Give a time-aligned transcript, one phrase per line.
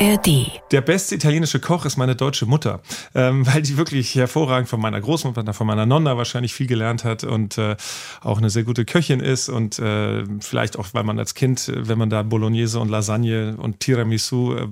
[0.00, 0.60] ARD.
[0.70, 2.80] Der beste italienische Koch ist meine deutsche Mutter,
[3.14, 7.24] ähm, weil die wirklich hervorragend von meiner Großmutter, von meiner Nonna wahrscheinlich viel gelernt hat
[7.24, 7.76] und äh,
[8.20, 11.98] auch eine sehr gute Köchin ist und äh, vielleicht auch, weil man als Kind, wenn
[11.98, 14.68] man da Bolognese und Lasagne und Tiramisu, äh,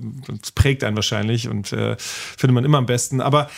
[0.55, 3.21] prägt einen wahrscheinlich und äh, findet man immer am besten.
[3.21, 3.49] Aber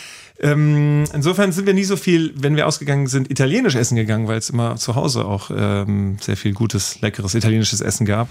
[0.42, 4.38] ähm, insofern sind wir nie so viel, wenn wir ausgegangen sind, italienisch essen gegangen, weil
[4.38, 8.28] es immer zu Hause auch ähm, sehr viel gutes, leckeres italienisches Essen gab.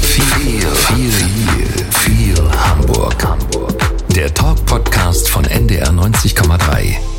[0.00, 3.24] Viel, viel, viel, viel Hamburg.
[3.24, 3.92] Hamburg.
[4.14, 7.11] Der Talk-Podcast von NDR 90,3.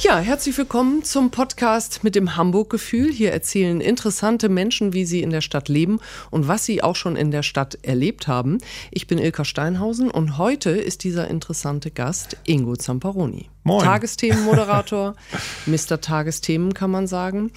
[0.00, 3.10] Ja, herzlich willkommen zum Podcast mit dem Hamburg-Gefühl.
[3.10, 5.98] Hier erzählen interessante Menschen, wie sie in der Stadt leben
[6.30, 8.58] und was sie auch schon in der Stadt erlebt haben.
[8.92, 13.50] Ich bin Ilka Steinhausen und heute ist dieser interessante Gast Ingo Zamparoni.
[13.64, 13.84] Moin.
[13.84, 15.16] Tagesthemenmoderator,
[15.66, 16.00] Mr.
[16.00, 17.50] Tagesthemen kann man sagen.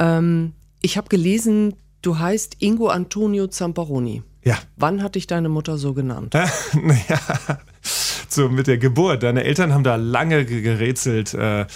[0.00, 4.24] Ähm, ich habe gelesen, du heißt Ingo Antonio Zamparoni.
[4.42, 4.58] Ja.
[4.76, 6.34] Wann hat dich deine Mutter so genannt?
[6.74, 7.20] naja,
[8.32, 9.22] so mit der Geburt.
[9.22, 11.66] Deine Eltern haben da lange gerätselt, äh, äh,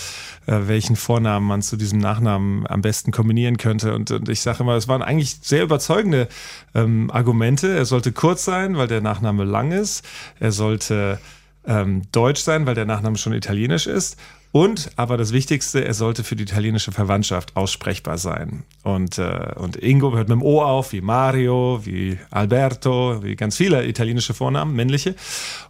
[0.47, 3.95] welchen Vornamen man zu diesem Nachnamen am besten kombinieren könnte.
[3.95, 6.29] Und, und ich sage immer, es waren eigentlich sehr überzeugende
[6.75, 7.77] ähm, Argumente.
[7.77, 10.05] Er sollte kurz sein, weil der Nachname lang ist.
[10.41, 11.19] Er sollte
[11.67, 14.17] ähm, deutsch sein, weil der Nachname schon italienisch ist.
[14.53, 18.65] Und, aber das Wichtigste, er sollte für die italienische Verwandtschaft aussprechbar sein.
[18.83, 23.57] Und, äh, und Ingo hört mit dem O auf, wie Mario, wie Alberto, wie ganz
[23.57, 25.15] viele italienische Vornamen, männliche.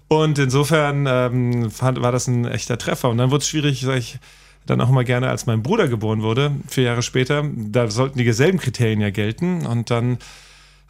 [0.08, 3.08] Und insofern ähm, fand, war das ein echter Treffer.
[3.08, 4.19] Und dann wurde es schwierig, sag ich,
[4.66, 7.44] dann auch mal gerne, als mein Bruder geboren wurde, vier Jahre später.
[7.55, 9.64] Da sollten die selben Kriterien ja gelten.
[9.64, 10.19] Und dann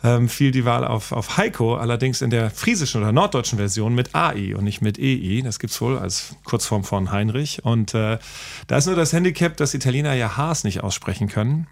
[0.05, 4.15] ähm, fiel die Wahl auf, auf Heiko, allerdings in der friesischen oder norddeutschen Version mit
[4.15, 5.43] AI und nicht mit EI.
[5.45, 7.65] Das gibt's wohl als Kurzform von Heinrich.
[7.65, 8.19] Und äh,
[8.67, 11.69] da ist nur das Handicap, dass Italiener ja Haas nicht aussprechen können.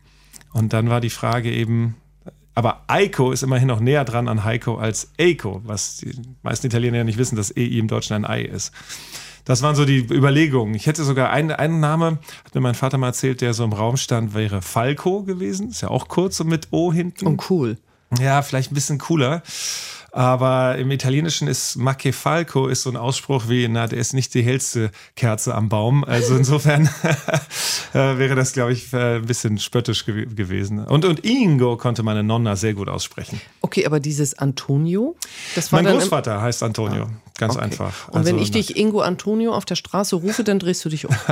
[0.53, 1.97] Und dann war die Frage eben,
[2.55, 6.99] aber Eiko ist immerhin noch näher dran an Heiko als Eiko, was die meisten Italiener
[6.99, 8.73] ja nicht wissen, dass EI im Deutschen ein Ei ist.
[9.45, 10.75] Das waren so die Überlegungen.
[10.75, 13.73] Ich hätte sogar einen, einen Name, hat mir mein Vater mal erzählt, der so im
[13.73, 15.71] Raum stand, wäre Falco gewesen.
[15.71, 17.27] Ist ja auch kurz und mit O hinten.
[17.27, 17.79] Oh, cool.
[18.19, 19.43] Ja, vielleicht ein bisschen cooler.
[20.13, 24.43] Aber im Italienischen ist Maccefalco ist so ein Ausspruch wie, na, der ist nicht die
[24.43, 26.03] hellste Kerze am Baum.
[26.05, 26.87] Also insofern
[27.95, 30.85] äh, wäre das, glaube ich, äh, ein bisschen spöttisch gew gewesen.
[30.85, 33.41] Und, und Ingo konnte meine Nonna sehr gut aussprechen.
[33.61, 35.15] Okay, aber dieses Antonio,
[35.55, 37.09] das war Mein Großvater heißt Antonio.
[37.39, 37.65] Ganz Okay.
[37.65, 38.09] einfach.
[38.09, 41.07] Und wenn Also, ich dich Ingo Antonio auf der Straße rufe, dann drehst du dich
[41.07, 41.15] um.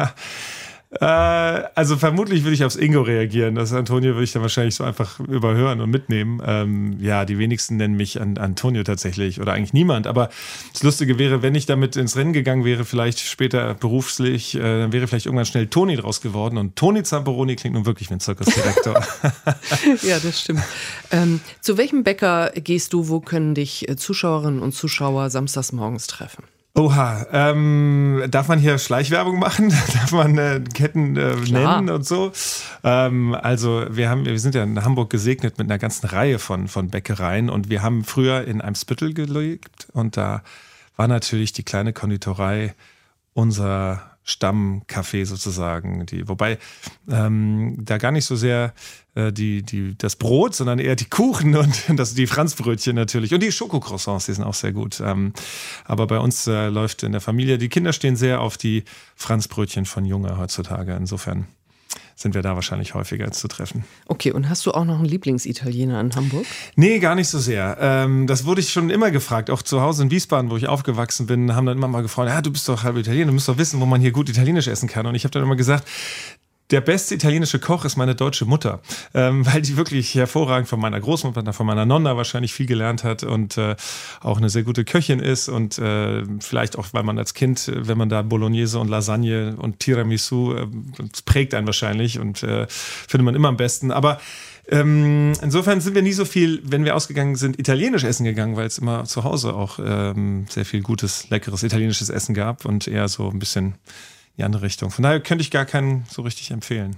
[0.90, 3.54] Äh, also vermutlich würde ich aufs Ingo reagieren.
[3.54, 6.40] Das Antonio würde ich dann wahrscheinlich so einfach überhören und mitnehmen.
[6.44, 10.06] Ähm, ja, die wenigsten nennen mich an Antonio tatsächlich oder eigentlich niemand.
[10.06, 10.30] Aber
[10.72, 14.92] das Lustige wäre, wenn ich damit ins Rennen gegangen wäre, vielleicht später beruflich, äh, dann
[14.92, 16.56] wäre vielleicht irgendwann schnell Toni draus geworden.
[16.56, 18.94] Und Toni Zamperoni klingt nun wirklich wie ein Zirkusdirektor.
[20.02, 20.62] ja, das stimmt.
[21.10, 23.08] Ähm, zu welchem Bäcker gehst du?
[23.08, 26.44] Wo können dich äh, Zuschauerinnen und Zuschauer samstags morgens treffen?
[26.78, 29.70] Oha, ähm, darf man hier Schleichwerbung machen?
[29.94, 32.30] darf man äh, Ketten äh, nennen und so?
[32.84, 36.68] Ähm, also wir haben, wir sind ja in Hamburg gesegnet mit einer ganzen Reihe von,
[36.68, 40.42] von Bäckereien und wir haben früher in Eimsbüttel gelebt und da
[40.94, 42.74] war natürlich die kleine Konditorei
[43.34, 46.04] unser Stammcafé sozusagen.
[46.06, 46.58] Die, wobei
[47.10, 48.74] ähm, da gar nicht so sehr
[49.14, 53.32] äh, die, die, das Brot, sondern eher die Kuchen und das, die Franzbrötchen natürlich.
[53.32, 55.00] Und die Schokocroissants, die sind auch sehr gut.
[55.00, 55.32] Ähm,
[55.84, 58.84] aber bei uns äh, läuft in der Familie, die Kinder stehen sehr auf die
[59.16, 60.94] Franzbrötchen von Junge heutzutage.
[60.94, 61.46] Insofern
[62.18, 63.84] sind wir da wahrscheinlich häufiger zu treffen.
[64.06, 66.44] Okay, und hast du auch noch einen Lieblingsitaliener in Hamburg?
[66.74, 67.78] Nee, gar nicht so sehr.
[67.80, 69.50] Ähm, das wurde ich schon immer gefragt.
[69.50, 72.42] Auch zu Hause in Wiesbaden, wo ich aufgewachsen bin, haben dann immer mal gefragt, ja,
[72.42, 74.88] du bist doch halb Italiener, du musst doch wissen, wo man hier gut Italienisch essen
[74.88, 75.06] kann.
[75.06, 75.86] Und ich habe dann immer gesagt,
[76.70, 78.80] der beste italienische Koch ist meine deutsche Mutter,
[79.14, 83.22] ähm, weil die wirklich hervorragend von meiner Großmutter, von meiner Nonna wahrscheinlich viel gelernt hat
[83.22, 83.76] und äh,
[84.20, 87.98] auch eine sehr gute Köchin ist und äh, vielleicht auch, weil man als Kind, wenn
[87.98, 90.66] man da Bolognese und Lasagne und Tiramisu, äh,
[91.24, 93.90] prägt einen wahrscheinlich und äh, findet man immer am besten.
[93.90, 94.20] Aber
[94.70, 98.66] ähm, insofern sind wir nie so viel, wenn wir ausgegangen sind, italienisch essen gegangen, weil
[98.66, 103.08] es immer zu Hause auch ähm, sehr viel gutes, leckeres italienisches Essen gab und eher
[103.08, 103.76] so ein bisschen
[104.38, 104.90] die andere Richtung.
[104.90, 106.96] Von daher könnte ich gar keinen so richtig empfehlen.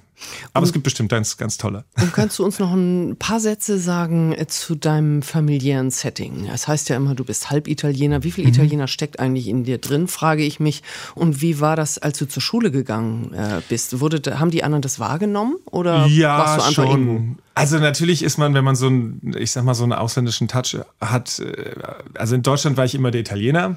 [0.53, 1.85] Aber es gibt bestimmt ganz, ganz tolle.
[2.01, 6.49] Und kannst du uns noch ein paar Sätze sagen äh, zu deinem familiären Setting?
[6.53, 8.23] Es heißt ja immer, du bist halb Italiener.
[8.23, 8.51] Wie viel Mhm.
[8.51, 10.83] Italiener steckt eigentlich in dir drin, frage ich mich.
[11.15, 14.01] Und wie war das, als du zur Schule gegangen äh, bist?
[14.01, 15.57] Wurde, haben die anderen das wahrgenommen?
[15.71, 17.37] Oder warst du einfach schon.
[17.55, 20.79] Also natürlich ist man, wenn man so einen, ich sag mal, so einen ausländischen Touch
[21.01, 21.75] hat, äh,
[22.15, 23.77] also in Deutschland war ich immer der Italiener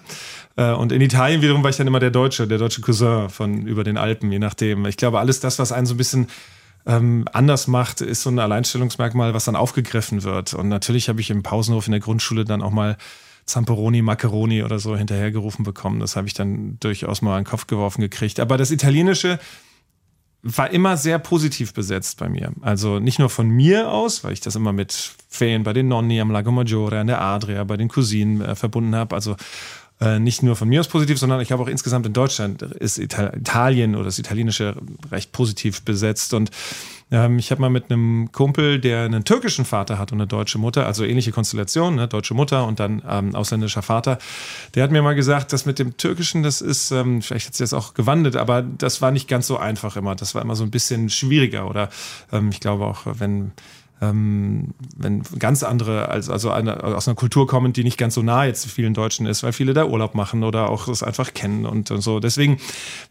[0.56, 3.84] und in Italien wiederum war ich dann immer der Deutsche, der deutsche Cousin von über
[3.84, 4.86] den Alpen, je nachdem.
[4.86, 6.28] Ich glaube, alles das, was einen so ein bisschen
[6.86, 10.54] ähm, anders macht, ist so ein Alleinstellungsmerkmal, was dann aufgegriffen wird.
[10.54, 12.98] Und natürlich habe ich im Pausenhof in der Grundschule dann auch mal
[13.46, 16.00] Zamperoni, Macaroni oder so hinterhergerufen bekommen.
[16.00, 18.40] Das habe ich dann durchaus mal in den Kopf geworfen gekriegt.
[18.40, 19.40] Aber das Italienische
[20.44, 22.52] war immer sehr positiv besetzt bei mir.
[22.62, 26.20] Also nicht nur von mir aus, weil ich das immer mit Ferien bei den Nonni
[26.20, 29.16] am Lago Maggiore, an der Adria, bei den Cousinen äh, verbunden habe.
[29.16, 29.38] Also
[30.04, 32.98] äh, nicht nur von mir aus positiv, sondern ich glaube auch insgesamt in Deutschland ist
[32.98, 34.76] Italien oder das Italienische
[35.12, 36.34] recht positiv besetzt.
[36.34, 36.52] Und
[37.12, 40.58] ähm, ich habe mal mit einem Kumpel, der einen türkischen Vater hat und eine deutsche
[40.58, 42.08] Mutter, also ähnliche Konstellation, ne?
[42.08, 44.18] deutsche Mutter und dann ähm, ausländischer Vater,
[44.76, 47.64] der hat mir mal gesagt, dass mit dem Türkischen, das ist, ähm, vielleicht hat sich
[47.64, 50.16] das auch gewandelt, aber das war nicht ganz so einfach immer.
[50.16, 51.70] Das war immer so ein bisschen schwieriger.
[51.70, 51.90] Oder
[52.32, 53.52] ähm, ich glaube auch, wenn
[54.10, 58.22] ähm, wenn ganz andere, also, also eine, aus einer Kultur kommen, die nicht ganz so
[58.22, 61.66] nah jetzt vielen Deutschen ist, weil viele da Urlaub machen oder auch das einfach kennen
[61.66, 62.20] und, und so.
[62.20, 62.58] Deswegen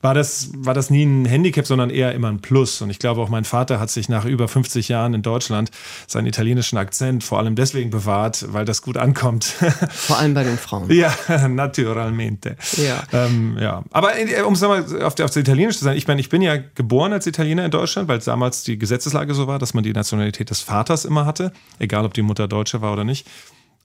[0.01, 2.83] war das, war das nie ein Handicap, sondern eher immer ein Plus.
[2.83, 5.71] Und ich glaube auch mein Vater hat sich nach über 50 Jahren in Deutschland
[6.07, 9.45] seinen italienischen Akzent vor allem deswegen bewahrt, weil das gut ankommt.
[9.93, 10.91] Vor allem bei den Frauen.
[10.91, 11.15] ja,
[11.49, 12.57] naturalmente.
[12.77, 13.03] Ja.
[13.13, 13.85] Ähm, ja.
[13.91, 16.43] Aber äh, um es nochmal auf, auf das Italienische zu sagen, ich meine, ich bin
[16.43, 19.93] ja geboren als Italiener in Deutschland, weil damals die Gesetzeslage so war, dass man die
[19.93, 23.29] Nationalität des Vaters Vaters immer hatte, egal ob die Mutter Deutsche war oder nicht.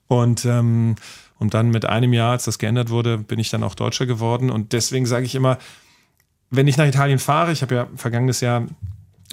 [0.07, 0.95] Und, ähm,
[1.37, 4.49] und dann mit einem Jahr, als das geändert wurde, bin ich dann auch Deutscher geworden.
[4.49, 5.57] Und deswegen sage ich immer,
[6.49, 8.65] wenn ich nach Italien fahre, ich habe ja vergangenes Jahr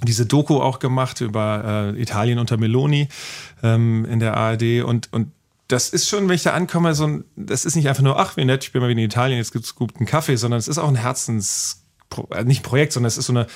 [0.02, 3.08] diese Doku auch gemacht über äh, Italien unter Meloni
[3.62, 5.30] ähm, in der ARD und, und
[5.68, 8.36] das ist schon, wenn ich da ankomme, so ein, das ist nicht einfach nur, ach,
[8.36, 10.68] wie nett, ich bin mal wieder in Italien, jetzt gibt es guten Kaffee, sondern es
[10.68, 11.84] ist auch ein Herzens,
[12.30, 13.46] äh, nicht Projekt, sondern es ist so eine,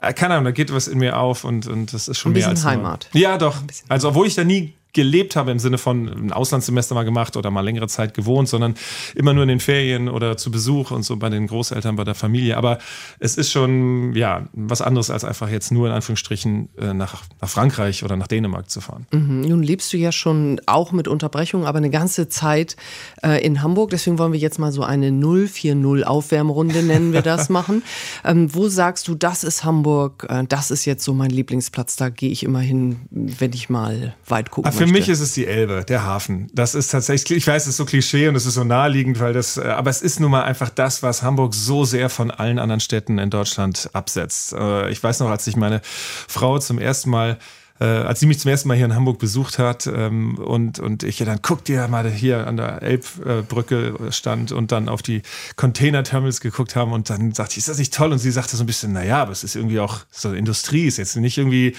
[0.00, 2.48] keine Ahnung, da geht was in mir auf und, und das ist schon ein mehr
[2.48, 3.08] als Heimat.
[3.12, 3.22] Nur.
[3.22, 3.56] Ja, doch.
[3.88, 7.50] Also, obwohl ich da nie gelebt habe im Sinne von ein Auslandssemester mal gemacht oder
[7.50, 8.74] mal längere Zeit gewohnt, sondern
[9.14, 12.14] immer nur in den Ferien oder zu Besuch und so bei den Großeltern, bei der
[12.14, 12.56] Familie.
[12.56, 12.78] Aber
[13.18, 17.48] es ist schon, ja, was anderes als einfach jetzt nur in Anführungsstrichen äh, nach, nach
[17.48, 19.06] Frankreich oder nach Dänemark zu fahren.
[19.12, 19.42] Mhm.
[19.42, 22.76] Nun lebst du ja schon auch mit Unterbrechung, aber eine ganze Zeit
[23.22, 23.90] äh, in Hamburg.
[23.90, 27.82] Deswegen wollen wir jetzt mal so eine 040 Aufwärmrunde, nennen wir das, machen.
[28.24, 32.08] Ähm, wo sagst du, das ist Hamburg, äh, das ist jetzt so mein Lieblingsplatz, da
[32.08, 34.68] gehe ich immer hin, wenn ich mal weit gucke.
[34.86, 36.48] Für mich ist es die Elbe, der Hafen.
[36.52, 39.32] Das ist tatsächlich, ich weiß, es ist so Klischee und es ist so naheliegend, weil
[39.32, 42.58] das, äh, aber es ist nun mal einfach das, was Hamburg so sehr von allen
[42.58, 44.52] anderen Städten in Deutschland absetzt.
[44.52, 47.38] Äh, ich weiß noch, als ich meine Frau zum ersten Mal
[47.80, 51.02] äh, als sie mich zum ersten Mal hier in Hamburg besucht hat ähm, und, und
[51.02, 55.22] ich ja dann guck dir mal hier an der Elbbrücke stand und dann auf die
[55.56, 58.12] Container-Terminals geguckt haben und dann sagte ich, ist das nicht toll?
[58.12, 60.96] Und sie sagte so ein bisschen, naja, aber es ist irgendwie auch so Industrie, ist
[60.96, 61.74] jetzt nicht irgendwie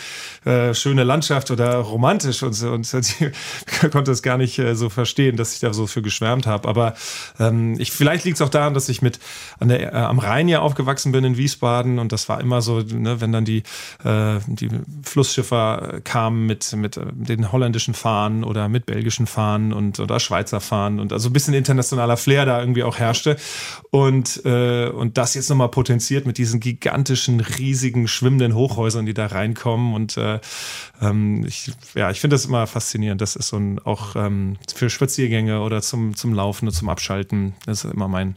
[0.46, 2.72] äh, schöne Landschaft oder romantisch und so.
[2.72, 3.32] Und sie
[3.92, 6.68] konnte es gar nicht äh, so verstehen, dass ich da so für geschwärmt habe.
[6.68, 6.96] Aber
[7.40, 9.20] ähm, ich, vielleicht liegt es auch daran, dass ich mit
[9.60, 12.82] an der, äh, am Rhein ja aufgewachsen bin in Wiesbaden und das war immer so,
[12.82, 13.64] ne, wenn dann die,
[14.04, 14.70] äh, die
[15.04, 21.00] Flussschiffer kam mit, mit den holländischen Fahnen oder mit belgischen Fahnen und oder Schweizer Fahnen
[21.00, 23.38] und also ein bisschen internationaler Flair da irgendwie auch herrschte.
[23.92, 29.28] Und, äh, und das jetzt nochmal potenziert mit diesen gigantischen, riesigen, schwimmenden Hochhäusern, die da
[29.28, 29.94] reinkommen.
[29.94, 30.40] Und äh,
[31.02, 33.22] ähm, ich, ja, ich finde das immer faszinierend.
[33.22, 37.56] Das ist so ein auch ähm, für Spaziergänge oder zum, zum Laufen und zum Abschalten.
[37.66, 38.36] Das ist immer mein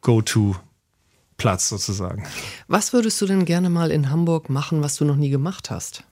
[0.00, 0.56] Go-To.
[1.36, 2.26] Platz sozusagen.
[2.66, 6.02] Was würdest du denn gerne mal in Hamburg machen, was du noch nie gemacht hast?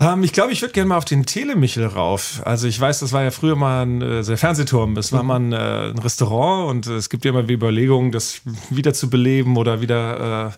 [0.00, 2.42] Ähm, ich glaube, ich würde gerne mal auf den Telemichel rauf.
[2.44, 4.96] Also ich weiß, das war ja früher mal ein äh, der Fernsehturm.
[4.96, 5.28] Es war mhm.
[5.28, 8.94] mal ein, äh, ein Restaurant und äh, es gibt ja immer die Überlegungen, das wieder
[8.94, 10.50] zu beleben oder wieder äh,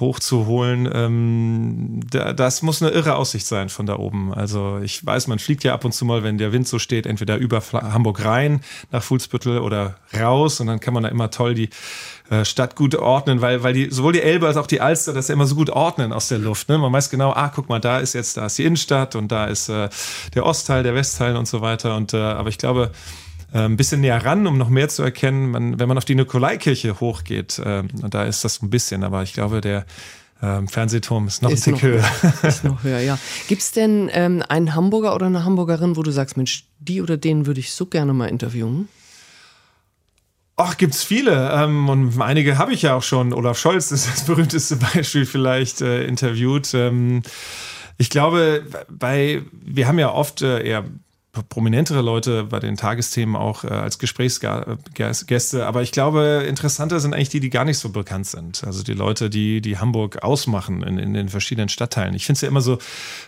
[0.00, 4.32] hochzuholen, ähm, da, das muss eine irre Aussicht sein von da oben.
[4.34, 7.06] Also ich weiß, man fliegt ja ab und zu mal, wenn der Wind so steht,
[7.06, 8.60] entweder über Hamburg rein
[8.90, 11.70] nach Fuhlsbüttel oder raus und dann kann man da immer toll die
[12.30, 15.28] äh, Stadt gut ordnen, weil, weil die, sowohl die Elbe als auch die Alster das
[15.28, 16.68] ja immer so gut ordnen aus der Luft.
[16.68, 16.78] Ne?
[16.78, 19.46] Man weiß genau, ah, guck mal, da ist jetzt, da ist die Innenstadt und da
[19.46, 19.88] ist äh,
[20.34, 21.96] der Ostteil, der Westteil und so weiter.
[21.96, 22.90] Und äh, aber ich glaube,
[23.58, 25.50] ein bisschen näher ran, um noch mehr zu erkennen.
[25.50, 29.32] Man, wenn man auf die Nikolaikirche hochgeht, äh, da ist das ein bisschen, aber ich
[29.32, 29.86] glaube, der
[30.42, 32.04] ähm, Fernsehturm ist noch ist ein Tick höher.
[32.42, 33.18] Ist noch höher, ja.
[33.48, 37.16] Gibt es denn ähm, einen Hamburger oder eine Hamburgerin, wo du sagst, Mensch, die oder
[37.16, 38.88] den würde ich so gerne mal interviewen?
[40.56, 41.50] Ach, gibt's viele.
[41.52, 43.32] Ähm, und einige habe ich ja auch schon.
[43.32, 46.74] Olaf Scholz ist das berühmteste Beispiel vielleicht äh, interviewt.
[46.74, 47.22] Ähm,
[47.96, 50.84] ich glaube, bei, wir haben ja oft äh, eher
[51.42, 55.66] prominentere Leute bei den Tagesthemen auch äh, als Gesprächsgäste.
[55.66, 58.64] Aber ich glaube, interessanter sind eigentlich die, die gar nicht so bekannt sind.
[58.64, 62.14] Also die Leute, die, die Hamburg ausmachen in, in den verschiedenen Stadtteilen.
[62.14, 62.78] Ich finde es ja immer so,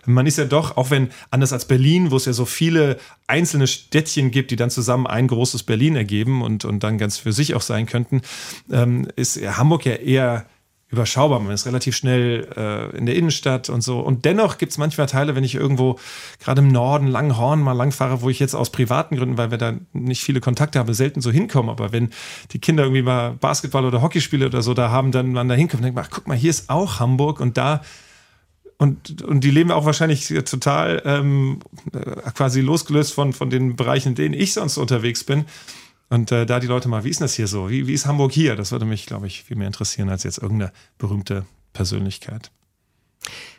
[0.04, 3.66] man ist ja doch, auch wenn anders als Berlin, wo es ja so viele einzelne
[3.66, 7.54] Städtchen gibt, die dann zusammen ein großes Berlin ergeben und, und dann ganz für sich
[7.54, 8.22] auch sein könnten,
[8.70, 10.46] ähm, ist Hamburg ja eher
[10.97, 11.41] überschaubar.
[11.41, 14.00] Man ist relativ schnell äh, in der Innenstadt und so.
[14.00, 15.99] Und dennoch gibt es manchmal Teile, wenn ich irgendwo
[16.41, 19.75] gerade im Norden Langhorn mal langfahre, wo ich jetzt aus privaten Gründen, weil wir da
[19.93, 21.71] nicht viele Kontakte haben, selten so hinkommen.
[21.71, 22.11] Aber wenn
[22.53, 25.83] die Kinder irgendwie mal Basketball oder Hockeyspiele oder so da haben, dann man da hinkommt
[25.83, 27.83] und denkt, ach, guck mal, hier ist auch Hamburg und da
[28.79, 31.61] und, und die leben auch wahrscheinlich total ähm,
[31.95, 35.47] äh, quasi losgelöst von, von den Bereichen, in denen ich sonst unterwegs bin.
[36.08, 37.68] Und äh, da die Leute mal, wie ist das hier so?
[37.68, 38.54] Wie, wie ist Hamburg hier?
[38.56, 42.50] Das würde mich, glaube ich, viel mehr interessieren als jetzt irgendeine berühmte Persönlichkeit.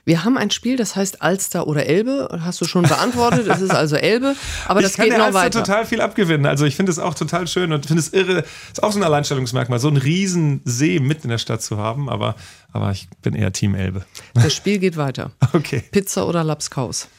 [0.05, 2.39] Wir haben ein Spiel, das heißt Alster oder Elbe.
[2.41, 3.47] Hast du schon beantwortet.
[3.47, 4.35] es ist also Elbe,
[4.65, 5.63] aber das ich kann geht der noch Alster weiter.
[5.63, 6.45] total viel abgewinnen.
[6.45, 8.45] Also ich finde es auch total schön und finde es irre.
[8.71, 12.09] Ist auch so ein Alleinstellungsmerkmal, so einen riesen See mitten in der Stadt zu haben.
[12.09, 12.35] Aber,
[12.71, 14.05] aber ich bin eher Team Elbe.
[14.35, 15.31] Das Spiel geht weiter.
[15.51, 15.83] Okay.
[15.91, 17.09] Pizza oder Lapskaus?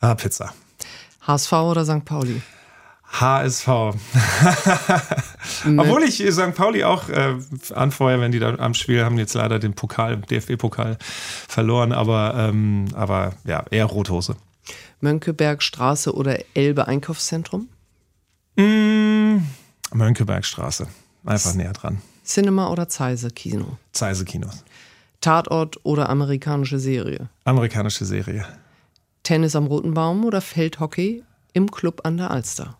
[0.00, 0.52] Ah, Pizza.
[1.26, 2.04] HSV oder St.
[2.04, 2.42] Pauli?
[3.12, 3.68] HSV.
[5.66, 6.54] Obwohl ich St.
[6.54, 7.34] Pauli auch äh,
[7.74, 10.96] anfeuere, wenn die da am Spiel haben jetzt leider den Pokal, DFB-Pokal
[11.48, 14.36] verloren, aber, ähm, aber ja, eher Rothose.
[15.00, 17.68] Mönckebergstraße oder Elbe Einkaufszentrum?
[18.56, 19.38] Mm,
[19.92, 20.86] Mönckebergstraße.
[21.24, 22.00] Einfach näher dran.
[22.24, 23.78] Cinema oder Zeise Kino?
[23.92, 24.64] Zeise Kinos.
[25.20, 27.28] Tatort oder amerikanische Serie?
[27.44, 28.46] Amerikanische Serie.
[29.22, 32.78] Tennis am Roten Baum oder Feldhockey im Club an der Alster?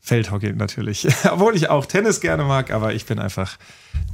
[0.00, 1.06] Feldhockey natürlich.
[1.30, 3.58] Obwohl ich auch Tennis gerne mag, aber ich bin einfach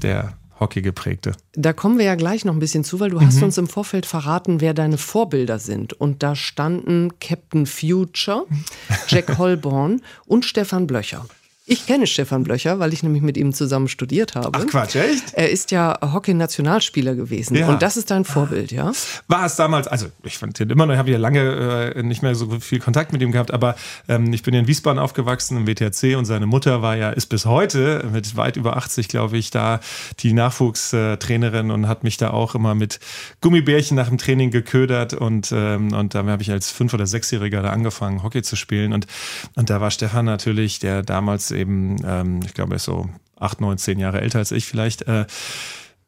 [0.03, 1.33] der Hockey geprägte.
[1.53, 4.07] Da kommen wir ja gleich noch ein bisschen zu, weil du hast uns im Vorfeld
[4.07, 5.93] verraten, wer deine Vorbilder sind.
[5.93, 8.47] Und da standen Captain Future,
[9.09, 11.27] Jack Holborn und Stefan Blöcher.
[11.69, 14.57] Ich kenne Stefan Blöcher, weil ich nämlich mit ihm zusammen studiert habe.
[14.57, 15.35] Ach Quatsch, echt?
[15.35, 17.57] Er ist ja Hockey-Nationalspieler gewesen.
[17.57, 17.67] Ja.
[17.67, 18.93] Und das ist dein Vorbild, ja?
[19.27, 22.23] War es damals, also ich fand den immer noch, ich habe ja lange äh, nicht
[22.23, 23.75] mehr so viel Kontakt mit ihm gehabt, aber
[24.07, 27.27] ähm, ich bin ja in Wiesbaden aufgewachsen im WTRC und seine Mutter war ja, ist
[27.27, 29.81] bis heute mit weit über 80, glaube ich, da
[30.21, 33.01] die Nachwuchstrainerin und hat mich da auch immer mit
[33.41, 37.63] Gummibärchen nach dem Training geködert und, ähm, und da habe ich als Fünf- oder Sechsjähriger
[37.63, 39.09] da angefangen, Hockey zu spielen und,
[39.57, 43.09] und da war Stefan natürlich, der damals eben, ähm, ich glaube, er ist so
[43.39, 45.27] acht, neun, zehn Jahre älter als ich vielleicht, äh,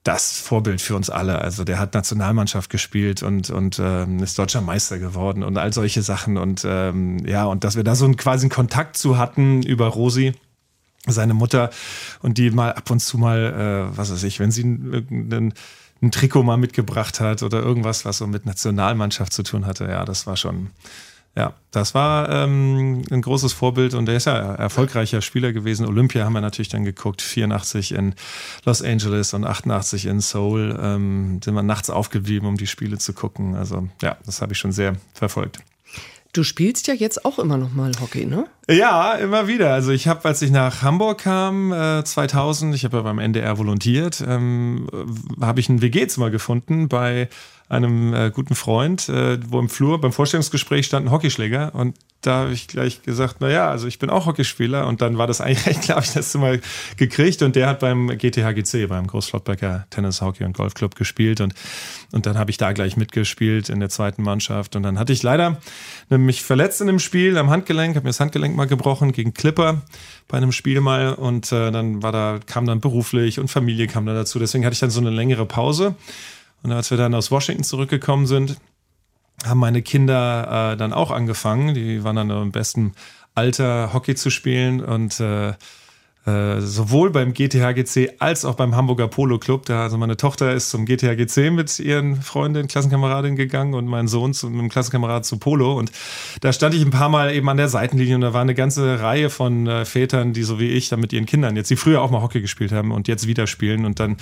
[0.05, 1.41] das Vorbild für uns alle.
[1.41, 6.03] Also der hat Nationalmannschaft gespielt und, und ähm, ist deutscher Meister geworden und all solche
[6.03, 6.39] Sachen.
[6.39, 9.89] Und ähm, ja, und dass wir da so einen quasi einen Kontakt zu hatten über
[9.89, 10.33] Rosi,
[11.07, 11.71] seine Mutter,
[12.23, 15.53] und die mal ab und zu mal, äh, was weiß ich, wenn sie irgendeinen
[16.01, 20.05] ein Trikot mal mitgebracht hat oder irgendwas, was so mit Nationalmannschaft zu tun hatte, ja,
[20.05, 20.71] das war schon,
[21.39, 25.87] ja, das war ähm, ein großes Vorbild und der ist ja erfolgreicher Spieler gewesen.
[25.87, 28.17] Olympia haben wir natürlich dann geguckt, 84 in
[28.65, 30.77] Los Angeles und 88 in Seoul.
[30.83, 33.55] Ähm, sind wir nachts aufgeblieben, um die Spiele zu gucken.
[33.55, 35.61] Also ja, das habe ich schon sehr verfolgt.
[36.33, 38.47] Du spielst ja jetzt auch immer noch mal Hockey, ne?
[38.69, 39.73] Ja, immer wieder.
[39.73, 43.59] Also ich habe, als ich nach Hamburg kam, äh, 2000, ich habe ja beim NDR
[43.59, 44.89] volontiert, ähm,
[45.41, 47.29] habe ich ein WG-Zimmer gefunden bei
[47.69, 52.41] einem äh, guten Freund, äh, wo im Flur beim Vorstellungsgespräch stand ein Hockeyschläger und da
[52.41, 55.41] habe ich gleich gesagt, na ja, also ich bin auch Hockeyspieler und dann war das
[55.43, 56.57] eigentlich recht klar, habe ich das Zimmer
[56.97, 61.55] gekriegt und der hat beim GTHGC, beim Großflottbecker Tennis, Hockey und Golfclub gespielt und,
[62.13, 65.23] und dann habe ich da gleich mitgespielt in der zweiten Mannschaft und dann hatte ich
[65.23, 65.59] leider
[66.09, 69.83] mich verletzt in dem Spiel am Handgelenk, habe mir das Handgelenk mal gebrochen gegen Clipper
[70.27, 74.07] bei einem Spiel mal und äh, dann war da, kam dann beruflich und Familie kam
[74.07, 75.95] da dazu, deswegen hatte ich dann so eine längere Pause
[76.63, 78.57] und als wir dann aus Washington zurückgekommen sind,
[79.45, 81.75] haben meine Kinder äh, dann auch angefangen.
[81.75, 82.95] Die waren dann im besten
[83.35, 85.55] Alter, Hockey zu spielen und äh,
[86.29, 89.65] äh, sowohl beim GTHGC als auch beim Hamburger Polo Club.
[89.65, 94.35] Da, also meine Tochter ist zum GTHGC mit ihren Freundinnen, Klassenkameradinnen gegangen und mein Sohn
[94.35, 95.79] zu einem Klassenkamerad zu Polo.
[95.79, 95.91] Und
[96.41, 99.01] da stand ich ein paar Mal eben an der Seitenlinie und da war eine ganze
[99.01, 102.03] Reihe von äh, Vätern, die so wie ich dann mit ihren Kindern jetzt, die früher
[102.03, 103.87] auch mal Hockey gespielt haben und jetzt wieder spielen.
[103.87, 104.17] Und dann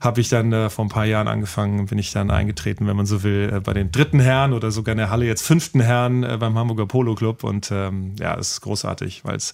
[0.00, 3.06] habe ich dann äh, vor ein paar Jahren angefangen, bin ich dann eingetreten, wenn man
[3.06, 6.22] so will, äh, bei den dritten Herren oder sogar in der Halle jetzt fünften Herren
[6.22, 7.44] äh, beim Hamburger Polo Club.
[7.44, 9.52] Und ähm, ja, es ist großartig, weil es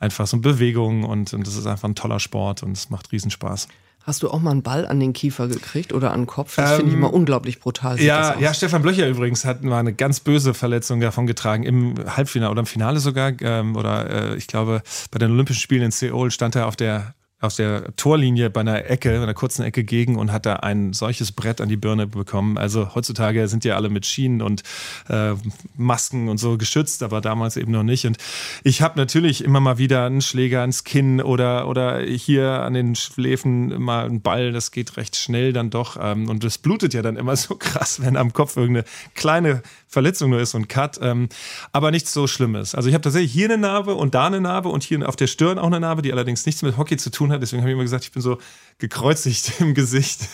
[0.00, 3.12] einfach so eine Bewegung und, und das ist einfach ein toller Sport und es macht
[3.12, 3.68] Riesenspaß.
[4.08, 6.56] Hast du auch mal einen Ball an den Kiefer gekriegt oder an den Kopf?
[6.56, 8.00] Das ähm, finde ich immer unglaublich brutal.
[8.00, 12.50] Ja, ja, Stefan Blöcher übrigens hat mal eine ganz böse Verletzung davon getragen im Halbfinale
[12.50, 13.32] oder im Finale sogar.
[13.42, 17.14] Ähm, oder äh, ich glaube, bei den Olympischen Spielen in Seoul stand er auf der
[17.40, 21.30] aus der Torlinie bei einer Ecke, einer kurzen Ecke gegen und hat da ein solches
[21.30, 22.58] Brett an die Birne bekommen.
[22.58, 24.62] Also heutzutage sind ja alle mit Schienen und
[25.08, 25.34] äh,
[25.76, 28.06] Masken und so geschützt, aber damals eben noch nicht.
[28.06, 28.18] Und
[28.64, 32.96] ich habe natürlich immer mal wieder einen Schläger ans Kinn oder, oder hier an den
[32.96, 35.96] Schläfen mal einen Ball, das geht recht schnell dann doch.
[36.00, 40.30] Ähm, und das blutet ja dann immer so krass, wenn am Kopf irgendeine kleine Verletzung
[40.30, 40.98] nur ist und Cut.
[41.02, 41.28] Ähm,
[41.72, 42.74] aber nichts so Schlimmes.
[42.74, 45.26] Also ich habe tatsächlich hier eine Narbe und da eine Narbe und hier auf der
[45.26, 47.42] Stirn auch eine Narbe, die allerdings nichts mit Hockey zu tun hat.
[47.42, 48.38] Deswegen habe ich immer gesagt, ich bin so
[48.78, 50.28] gekreuzigt im Gesicht.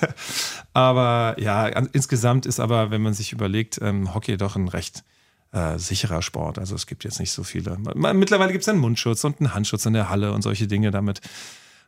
[0.72, 5.04] aber ja, insgesamt ist aber, wenn man sich überlegt, ähm, Hockey doch ein recht
[5.52, 6.58] äh, sicherer Sport.
[6.58, 7.78] Also es gibt jetzt nicht so viele.
[7.94, 10.90] Mittlerweile gibt es einen Mundschutz und einen Handschutz in der Halle und solche Dinge.
[10.90, 11.20] Damit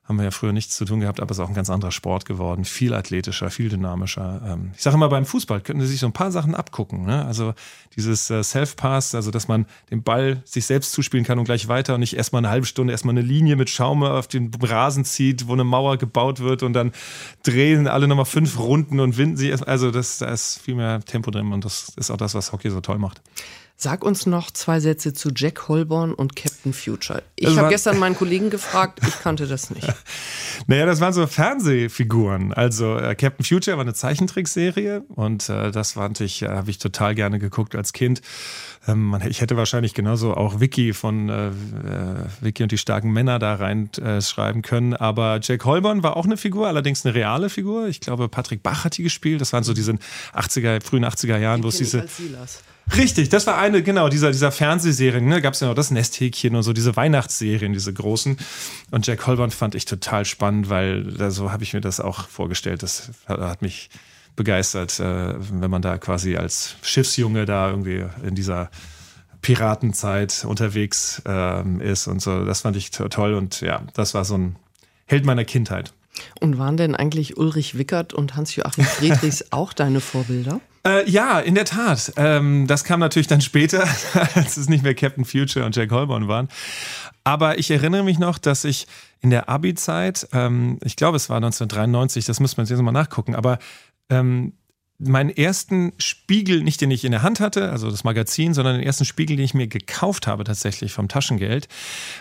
[0.06, 1.90] haben wir ja früher nichts zu tun gehabt, aber es ist auch ein ganz anderer
[1.90, 2.64] Sport geworden.
[2.64, 4.40] Viel athletischer, viel dynamischer.
[4.46, 7.04] Ähm, ich sage immer, beim Fußball könnten Sie sich so ein paar Sachen abgucken.
[7.04, 7.24] Ne?
[7.24, 7.54] Also
[7.96, 11.94] dieses äh, Self-Pass, also dass man den Ball sich selbst zuspielen kann und gleich weiter
[11.94, 15.48] und nicht erstmal eine halbe Stunde erstmal eine Linie mit Schaume auf den Rasen zieht,
[15.48, 16.92] wo eine Mauer gebaut wird und dann
[17.42, 19.52] drehen alle nochmal fünf Runden und winden sie.
[19.52, 22.70] Also das, da ist viel mehr Tempo drin und das ist auch das, was Hockey
[22.70, 23.20] so toll macht.
[23.78, 27.22] Sag uns noch zwei Sätze zu Jack Holborn und Captain Future.
[27.36, 29.86] Ich habe gestern meinen Kollegen gefragt, ich kannte das nicht.
[30.66, 32.54] naja, das waren so Fernsehfiguren.
[32.54, 36.78] Also äh, Captain Future war eine Zeichentrickserie und äh, das fand ich, äh, habe ich
[36.78, 38.22] total gerne geguckt als Kind.
[38.88, 41.52] Ähm, ich hätte wahrscheinlich genauso auch Vicky von äh, äh
[42.40, 44.94] Vicky und die starken Männer da reinschreiben äh, können.
[44.94, 47.88] Aber Jack Holborn war auch eine Figur, allerdings eine reale Figur.
[47.88, 49.42] Ich glaube, Patrick Bach hat die gespielt.
[49.42, 49.98] Das waren so diese
[50.32, 52.06] 80er, frühen 80er Jahren, wo es diese.
[52.94, 56.54] Richtig, das war eine, genau, dieser, dieser Fernsehserien, ne, gab es ja noch das Nesthäkchen
[56.54, 58.36] und so, diese Weihnachtsserien, diese großen.
[58.92, 62.28] Und Jack Holborn fand ich total spannend, weil da, so habe ich mir das auch
[62.28, 62.82] vorgestellt.
[62.82, 63.90] Das hat, hat mich
[64.36, 68.70] begeistert, äh, wenn man da quasi als Schiffsjunge da irgendwie in dieser
[69.42, 72.44] Piratenzeit unterwegs äh, ist und so.
[72.44, 74.56] Das fand ich toll und ja, das war so ein
[75.06, 75.92] Held meiner Kindheit.
[76.40, 80.60] Und waren denn eigentlich Ulrich Wickert und Hans-Joachim Friedrichs auch deine Vorbilder?
[80.86, 82.12] Äh, ja, in der Tat.
[82.16, 83.84] Ähm, das kam natürlich dann später,
[84.34, 86.48] als es nicht mehr Captain Future und Jack Holborn waren.
[87.24, 88.86] Aber ich erinnere mich noch, dass ich
[89.20, 93.34] in der Abi-Zeit, ähm, ich glaube, es war 1993, das müssen wir jetzt mal nachgucken,
[93.34, 93.58] aber
[94.10, 94.52] ähm,
[94.98, 98.86] meinen ersten Spiegel, nicht den ich in der Hand hatte, also das Magazin, sondern den
[98.86, 101.68] ersten Spiegel, den ich mir gekauft habe tatsächlich vom Taschengeld,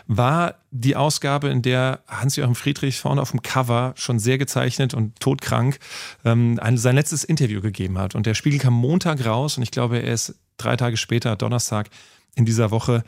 [0.08, 5.20] war die Ausgabe, in der Hans-Joachim Friedrich vorne auf dem Cover schon sehr gezeichnet und
[5.20, 5.80] todkrank
[6.26, 8.16] ähm, ein, sein letztes Interview gegeben hat.
[8.16, 11.90] Und der Spiegel kam Montag raus und ich glaube, er ist drei Tage später, Donnerstag
[12.36, 13.04] in dieser Woche,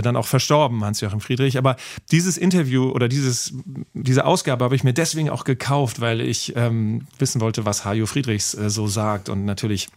[0.00, 1.58] dann auch verstorben, Hans-Joachim Friedrich.
[1.58, 1.76] Aber
[2.10, 3.52] dieses Interview oder dieses,
[3.92, 8.06] diese Ausgabe habe ich mir deswegen auch gekauft, weil ich ähm, wissen wollte, was Hajo
[8.06, 9.28] Friedrichs äh, so sagt.
[9.28, 9.88] Und natürlich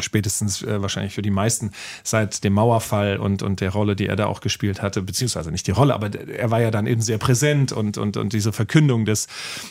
[0.00, 1.72] spätestens äh, wahrscheinlich für die meisten
[2.04, 5.66] seit dem Mauerfall und, und der Rolle, die er da auch gespielt hatte, beziehungsweise nicht
[5.66, 9.04] die Rolle, aber er war ja dann eben sehr präsent und, und, und diese Verkündung
[9.04, 9.26] des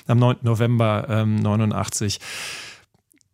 [0.06, 0.38] am 9.
[0.42, 2.20] November ähm, 89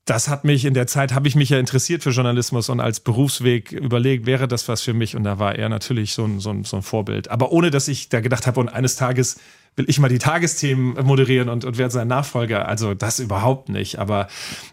[0.05, 2.99] das hat mich in der Zeit, habe ich mich ja interessiert für Journalismus und als
[2.99, 5.15] Berufsweg überlegt, wäre das was für mich?
[5.15, 7.29] Und da war er natürlich so ein, so ein, so ein Vorbild.
[7.29, 9.37] Aber ohne, dass ich da gedacht habe, und eines Tages
[9.75, 12.67] will ich mal die Tagesthemen moderieren und, und werde sein Nachfolger.
[12.67, 13.97] Also das überhaupt nicht.
[13.97, 14.27] Aber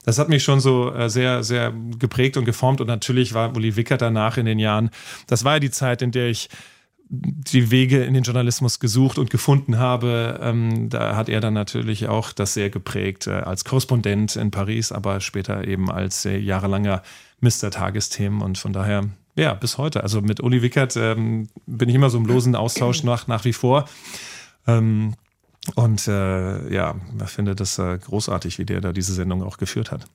[0.04, 2.80] das hat mich schon so äh, sehr, sehr geprägt und geformt.
[2.80, 4.90] Und natürlich war Uli Wickert danach in den Jahren,
[5.28, 6.48] das war ja die Zeit, in der ich
[7.12, 10.38] die Wege in den Journalismus gesucht und gefunden habe.
[10.40, 14.92] Ähm, da hat er dann natürlich auch das sehr geprägt äh, als Korrespondent in Paris,
[14.92, 17.02] aber später eben als äh, jahrelanger
[17.40, 17.72] Mr.
[17.72, 20.02] Tagesthemen und von daher ja, bis heute.
[20.02, 23.52] Also mit Uli Wickert ähm, bin ich immer so im losen Austausch nach, nach wie
[23.52, 23.88] vor.
[24.66, 25.14] Ähm,
[25.74, 29.90] und äh, ja, ich finde das äh, großartig, wie der da diese Sendung auch geführt
[29.90, 30.06] hat.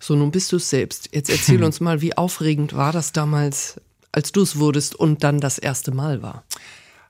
[0.00, 1.10] So, nun bist du es selbst.
[1.12, 3.80] Jetzt erzähl uns mal, wie aufregend war das damals
[4.16, 6.44] als du es wurdest und dann das erste Mal war?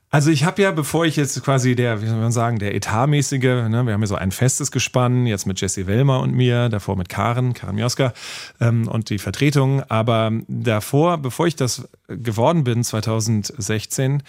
[0.09, 3.43] Also ich habe ja, bevor ich jetzt quasi der, wie soll man sagen, der etatmäßige,
[3.43, 6.95] ne, wir haben ja so ein festes Gespann, jetzt mit Jesse Wellmer und mir, davor
[6.95, 8.13] mit Karen, Karen Mioska
[8.61, 9.83] ähm, und die Vertretung.
[9.89, 14.23] Aber davor, bevor ich das geworden bin, 2016,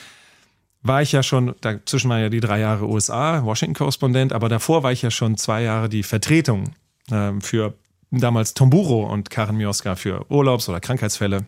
[0.83, 4.91] war ich ja schon, dazwischen waren ja die drei Jahre USA, Washington-Korrespondent, aber davor war
[4.91, 6.71] ich ja schon zwei Jahre die Vertretung
[7.11, 7.75] äh, für
[8.11, 11.47] damals Tomburo und Karen Mioska für Urlaubs- oder Krankheitsfälle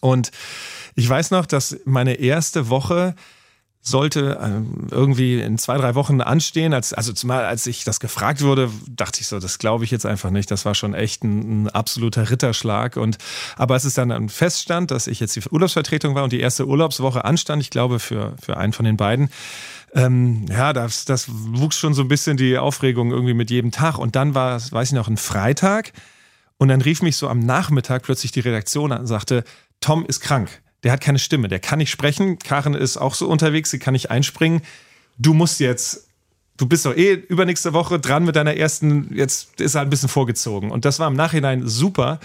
[0.00, 0.30] und
[0.94, 3.14] ich weiß noch, dass meine erste Woche
[3.86, 6.72] sollte ähm, irgendwie in zwei, drei Wochen anstehen.
[6.72, 10.06] Als, also zumal als ich das gefragt wurde, dachte ich so, das glaube ich jetzt
[10.06, 10.50] einfach nicht.
[10.50, 12.96] Das war schon echt ein, ein absoluter Ritterschlag.
[12.96, 13.18] Und
[13.56, 17.26] aber es ist dann feststand, dass ich jetzt die Urlaubsvertretung war und die erste Urlaubswoche
[17.26, 19.28] anstand, ich glaube, für, für einen von den beiden.
[19.92, 23.98] Ähm, ja, das, das wuchs schon so ein bisschen die Aufregung irgendwie mit jedem Tag.
[23.98, 25.92] Und dann war, weiß ich noch, ein Freitag.
[26.58, 29.44] Und dann rief mich so am Nachmittag plötzlich die Redaktion an und sagte,
[29.80, 30.62] Tom ist krank.
[30.82, 32.38] Der hat keine Stimme, der kann nicht sprechen.
[32.38, 34.60] Karen ist auch so unterwegs, sie kann nicht einspringen.
[35.16, 36.08] Du musst jetzt
[36.56, 40.08] du bist doch eh übernächste Woche dran mit deiner ersten, jetzt ist er ein bisschen
[40.08, 40.70] vorgezogen.
[40.70, 42.20] Und das war im Nachhinein super,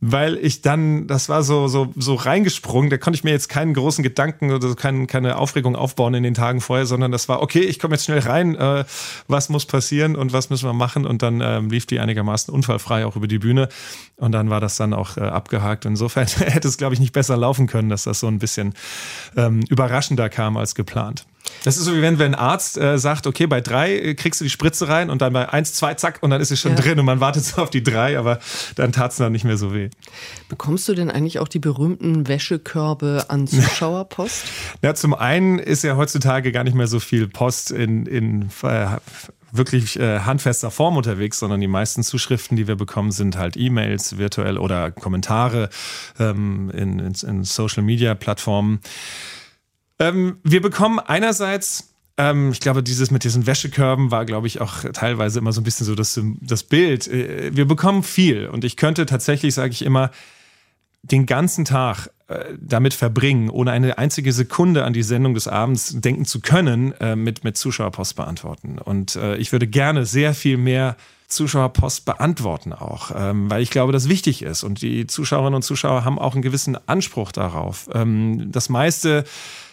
[0.00, 3.74] weil ich dann, das war so, so, so reingesprungen, da konnte ich mir jetzt keinen
[3.74, 7.60] großen Gedanken oder kein, keine Aufregung aufbauen in den Tagen vorher, sondern das war, okay,
[7.60, 8.84] ich komme jetzt schnell rein, äh,
[9.26, 11.04] was muss passieren und was müssen wir machen?
[11.04, 13.68] Und dann ähm, lief die einigermaßen unfallfrei auch über die Bühne.
[14.16, 15.84] Und dann war das dann auch äh, abgehakt.
[15.84, 18.74] Insofern hätte es, glaube ich, nicht besser laufen können, dass das so ein bisschen
[19.36, 21.26] ähm, überraschender kam als geplant.
[21.64, 24.40] Das ist so, wie wenn, wenn ein Arzt äh, sagt, okay, bei drei äh, kriegst
[24.40, 26.72] du die Spritze rein und dann bei eins, zwei, zack, und dann ist sie schon
[26.72, 26.80] ja.
[26.80, 28.38] drin und man wartet so auf die drei, aber
[28.76, 29.90] dann tat es dann nicht mehr so weh.
[30.48, 34.44] Bekommst du denn eigentlich auch die berühmten Wäschekörbe an Zuschauerpost?
[34.82, 38.96] ja, zum einen ist ja heutzutage gar nicht mehr so viel Post in, in äh,
[39.52, 44.18] wirklich äh, handfester Form unterwegs, sondern die meisten Zuschriften, die wir bekommen, sind halt E-Mails
[44.18, 45.70] virtuell oder Kommentare
[46.18, 48.80] ähm, in, in, in Social-Media-Plattformen.
[49.98, 54.82] Ähm, wir bekommen einerseits ähm, ich glaube, dieses mit diesen Wäschekörben war, glaube ich, auch
[54.92, 57.06] teilweise immer so ein bisschen so das, das Bild.
[57.06, 60.10] Äh, wir bekommen viel und ich könnte tatsächlich, sage ich immer,
[61.02, 65.94] den ganzen Tag äh, damit verbringen, ohne eine einzige Sekunde an die Sendung des Abends
[66.00, 68.78] denken zu können, äh, mit, mit Zuschauerpost beantworten.
[68.78, 70.96] Und äh, ich würde gerne sehr viel mehr
[71.28, 74.64] Zuschauerpost beantworten auch, ähm, weil ich glaube, das wichtig ist.
[74.64, 77.88] Und die Zuschauerinnen und Zuschauer haben auch einen gewissen Anspruch darauf.
[77.92, 79.24] Ähm, das meiste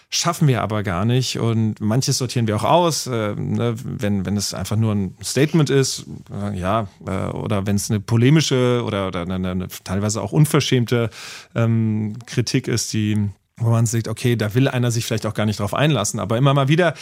[0.09, 1.39] schaffen wir aber gar nicht.
[1.39, 5.69] Und manches sortieren wir auch aus, äh, ne, wenn, wenn es einfach nur ein Statement
[5.69, 10.31] ist, äh, ja, äh, oder wenn es eine polemische oder, oder eine, eine teilweise auch
[10.31, 11.09] unverschämte
[11.55, 15.45] ähm, Kritik ist, die wo man sieht, okay, da will einer sich vielleicht auch gar
[15.45, 16.93] nicht drauf einlassen, aber immer mal wieder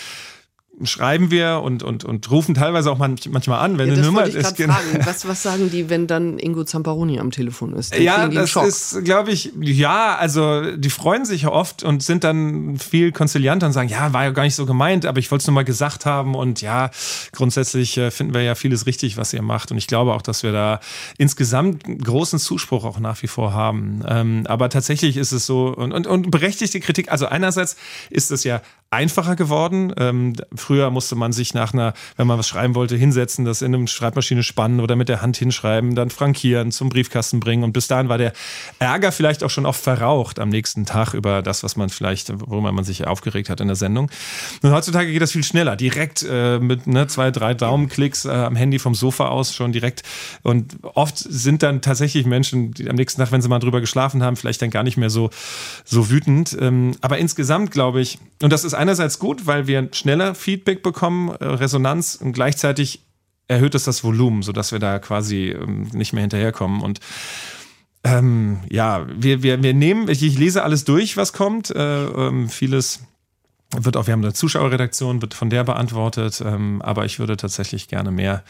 [0.83, 4.57] schreiben wir und, und, und rufen teilweise auch manchmal an, wenn ja, eine Nummer ist.
[4.57, 5.05] Fragen.
[5.05, 7.93] Was, was sagen die, wenn dann Ingo Zamparoni am Telefon ist?
[7.93, 12.23] Dann ja, das ist, glaube ich, ja, also die freuen sich ja oft und sind
[12.23, 15.43] dann viel konzilianter und sagen, ja, war ja gar nicht so gemeint, aber ich wollte
[15.43, 16.89] es nur mal gesagt haben und ja,
[17.33, 20.41] grundsätzlich äh, finden wir ja vieles richtig, was ihr macht und ich glaube auch, dass
[20.41, 20.79] wir da
[21.19, 24.01] insgesamt großen Zuspruch auch nach wie vor haben.
[24.07, 27.75] Ähm, aber tatsächlich ist es so und, und, und berechtigte Kritik, also einerseits
[28.09, 28.61] ist es ja
[28.93, 29.93] einfacher geworden.
[29.97, 33.73] Ähm, früher musste man sich nach einer, wenn man was schreiben wollte, hinsetzen, das in
[33.73, 37.63] eine Schreibmaschine spannen oder mit der Hand hinschreiben, dann frankieren, zum Briefkasten bringen.
[37.63, 38.33] Und bis dahin war der
[38.79, 42.71] Ärger vielleicht auch schon oft verraucht am nächsten Tag über das, was man vielleicht, worüber
[42.71, 44.09] man sich aufgeregt hat in der Sendung.
[44.61, 48.55] Und heutzutage geht das viel schneller, direkt äh, mit ne, zwei, drei Daumenklicks äh, am
[48.55, 50.03] Handy vom Sofa aus schon direkt.
[50.43, 54.23] Und oft sind dann tatsächlich Menschen, die am nächsten Tag, wenn sie mal drüber geschlafen
[54.23, 55.31] haben, vielleicht dann gar nicht mehr so,
[55.83, 56.55] so wütend.
[56.59, 61.29] Ähm, aber insgesamt glaube ich, und das ist einerseits gut, weil wir schneller Feedback bekommen,
[61.29, 63.01] äh, Resonanz und gleichzeitig
[63.47, 66.81] erhöht es das Volumen, sodass wir da quasi ähm, nicht mehr hinterherkommen.
[66.81, 66.99] Und
[68.03, 71.71] ähm, ja, wir, wir, wir nehmen, ich, ich, lese alles durch, was kommt.
[71.71, 72.99] Äh, ähm, vieles
[73.73, 77.87] wird auch, wir haben eine Zuschauerredaktion, wird von der beantwortet, ähm, aber ich würde tatsächlich
[77.87, 78.43] gerne mehr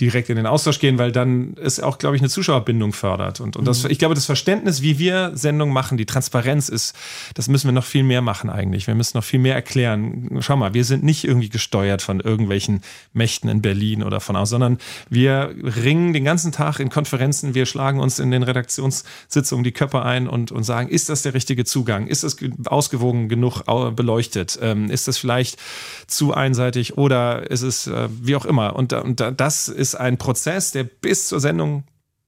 [0.00, 3.40] direkt in den Austausch gehen, weil dann es auch, glaube ich, eine Zuschauerbindung fördert.
[3.40, 3.90] Und, und das, mhm.
[3.90, 6.94] ich glaube, das Verständnis, wie wir Sendungen machen, die Transparenz ist,
[7.34, 8.86] das müssen wir noch viel mehr machen eigentlich.
[8.86, 10.38] Wir müssen noch viel mehr erklären.
[10.40, 12.82] Schau mal, wir sind nicht irgendwie gesteuert von irgendwelchen
[13.14, 14.78] Mächten in Berlin oder von aus, sondern
[15.08, 20.02] wir ringen den ganzen Tag in Konferenzen, wir schlagen uns in den Redaktionssitzungen die Köpfe
[20.02, 22.06] ein und, und sagen, ist das der richtige Zugang?
[22.06, 23.62] Ist das ausgewogen genug
[23.96, 24.58] beleuchtet?
[24.60, 25.58] Ähm, ist das vielleicht
[26.06, 28.76] zu einseitig oder ist es äh, wie auch immer?
[28.76, 31.84] Und, und das ist ist ein Prozess, der bis zur Sendung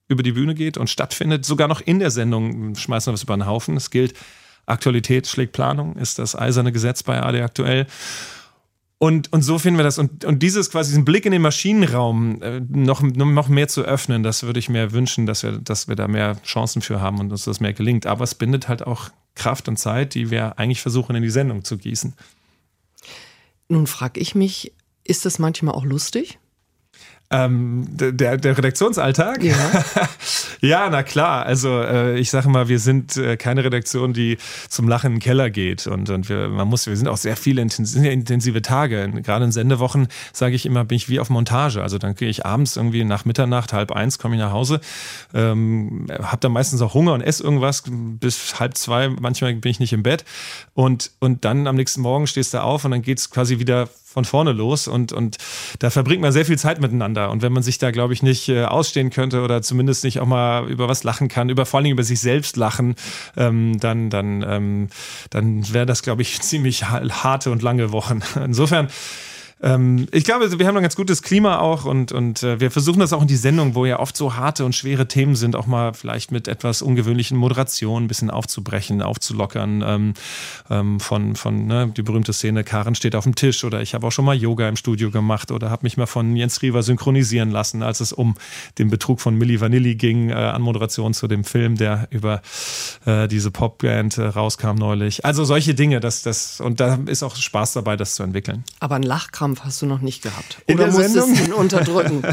[0.09, 1.45] über die Bühne geht und stattfindet.
[1.45, 3.77] Sogar noch in der Sendung schmeißen wir was über den Haufen.
[3.77, 4.15] Es gilt,
[4.67, 7.87] Aktualität schlägt Planung, ist das eiserne Gesetz bei AD aktuell.
[9.01, 9.99] Und, und so finden wir das.
[9.99, 14.23] Und, und dieses quasi diesen Blick in den Maschinenraum äh, noch, noch mehr zu öffnen,
[14.23, 17.31] das würde ich mir wünschen, dass wir, dass wir da mehr Chancen für haben und
[17.31, 18.07] uns das mehr gelingt.
[18.07, 21.65] Aber es bindet halt auch Kraft und Zeit, die wir eigentlich versuchen, in die Sendung
[21.65, 22.15] zu gießen.
[23.69, 24.73] Nun frage ich mich,
[25.05, 26.39] ist das manchmal auch lustig?
[27.31, 29.45] Ähm, der, der Redaktionsalltag?
[29.45, 29.55] Ja.
[30.63, 31.45] ja, na klar.
[31.45, 34.39] Also äh, ich sage mal, wir sind äh, keine Redaktion, die
[34.71, 35.87] zum Lachen in den Keller geht.
[35.87, 39.11] Und, und wir, man muss, wir sind auch sehr viele intensive, intensive Tage.
[39.23, 41.83] Gerade in Sendewochen sage ich immer, bin ich wie auf Montage.
[41.83, 44.81] Also dann gehe ich abends irgendwie nach Mitternacht, halb eins, komme ich nach Hause,
[45.35, 49.11] ähm, habe dann meistens auch Hunger und esse irgendwas bis halb zwei.
[49.11, 50.25] Manchmal bin ich nicht im Bett.
[50.73, 53.91] Und, und dann am nächsten Morgen stehst du auf und dann geht es quasi wieder
[54.11, 55.37] von vorne los und, und
[55.81, 57.31] da verbringt man sehr viel Zeit miteinander.
[57.31, 60.27] Und wenn man sich da, glaube ich, nicht äh, ausstehen könnte oder zumindest nicht auch
[60.27, 62.95] mal über was lachen kann, über vor allem über sich selbst lachen,
[63.37, 64.89] ähm, dann, dann, ähm,
[65.29, 68.23] dann wäre das, glaube ich, ziemlich harte und lange Wochen.
[68.43, 68.89] Insofern
[69.61, 73.01] ähm, ich glaube, wir haben ein ganz gutes Klima auch und, und äh, wir versuchen
[73.01, 75.67] das auch in die Sendung, wo ja oft so harte und schwere Themen sind, auch
[75.67, 79.83] mal vielleicht mit etwas ungewöhnlichen Moderationen ein bisschen aufzubrechen, aufzulockern.
[79.87, 80.15] Ähm,
[80.71, 84.07] ähm, von, von ne, die berühmte Szene, Karen steht auf dem Tisch oder ich habe
[84.07, 87.51] auch schon mal Yoga im Studio gemacht oder habe mich mal von Jens Riewer synchronisieren
[87.51, 88.35] lassen, als es um
[88.79, 92.43] den Betrug von Milli Vanilli ging, äh, an Moderation zu dem Film, der über
[93.07, 95.25] äh, diese Popband äh, rauskam neulich.
[95.25, 98.65] Also solche Dinge, das, das, und da ist auch Spaß dabei, das zu entwickeln.
[98.81, 100.63] Aber ein Lachkram Wettkampf hast du noch nicht gehabt.
[100.69, 102.23] Oder musstest du ihn unterdrücken?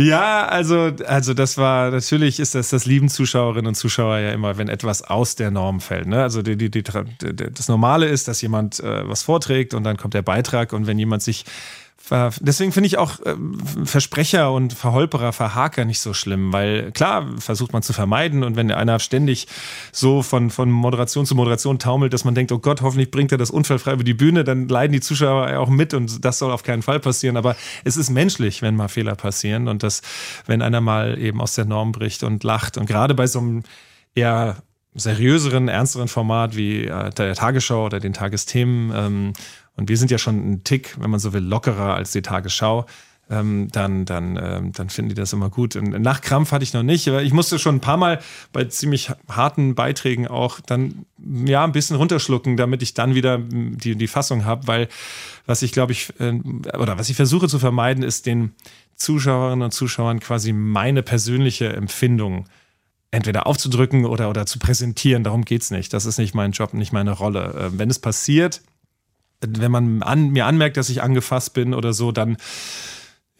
[0.00, 4.56] Ja, also, also das war, natürlich ist das, das lieben Zuschauerinnen und Zuschauer ja immer,
[4.56, 6.06] wenn etwas aus der Norm fällt.
[6.06, 6.22] Ne?
[6.22, 10.14] Also die, die, die, das Normale ist, dass jemand äh, was vorträgt und dann kommt
[10.14, 11.44] der Beitrag und wenn jemand sich
[12.40, 13.36] Deswegen finde ich auch äh,
[13.84, 18.70] Versprecher und Verholperer, Verhaker nicht so schlimm, weil klar versucht man zu vermeiden und wenn
[18.72, 19.46] einer ständig
[19.92, 23.38] so von, von Moderation zu Moderation taumelt, dass man denkt, oh Gott, hoffentlich bringt er
[23.38, 26.50] das unfallfrei über die Bühne, dann leiden die Zuschauer ja auch mit und das soll
[26.50, 27.36] auf keinen Fall passieren.
[27.36, 30.02] Aber es ist menschlich, wenn mal Fehler passieren und dass,
[30.46, 33.62] wenn einer mal eben aus der Norm bricht und lacht und gerade bei so einem
[34.14, 34.62] eher
[34.94, 39.32] seriöseren, ernsteren Format wie äh, der Tagesschau oder den Tagesthemen ähm,
[39.78, 42.84] und wir sind ja schon ein Tick, wenn man so will, lockerer als die Tagesschau.
[43.30, 45.78] Ähm, dann, dann, ähm, dann finden die das immer gut.
[45.80, 48.20] Nach Krampf hatte ich noch nicht, aber ich musste schon ein paar Mal
[48.52, 51.04] bei ziemlich harten Beiträgen auch dann
[51.44, 54.88] ja ein bisschen runterschlucken, damit ich dann wieder die, die Fassung habe, weil
[55.44, 56.40] was ich glaube ich, äh,
[56.78, 58.54] oder was ich versuche zu vermeiden, ist den
[58.96, 62.46] Zuschauerinnen und Zuschauern quasi meine persönliche Empfindung
[63.10, 65.22] entweder aufzudrücken oder, oder zu präsentieren.
[65.22, 65.92] Darum geht es nicht.
[65.92, 67.54] Das ist nicht mein Job, nicht meine Rolle.
[67.54, 68.62] Äh, wenn es passiert,
[69.40, 72.36] wenn man an, mir anmerkt, dass ich angefasst bin oder so, dann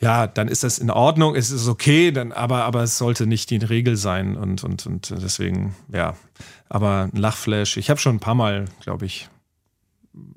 [0.00, 3.50] ja, dann ist das in Ordnung, es ist okay, dann, aber, aber es sollte nicht
[3.50, 6.14] die Regel sein und, und, und deswegen, ja.
[6.68, 9.28] Aber ein Lachflash, ich habe schon ein paar Mal, glaube ich,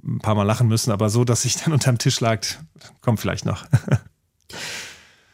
[0.04, 2.42] ein paar Mal lachen müssen, aber so, dass ich dann unterm Tisch lag,
[3.02, 3.66] kommt vielleicht noch.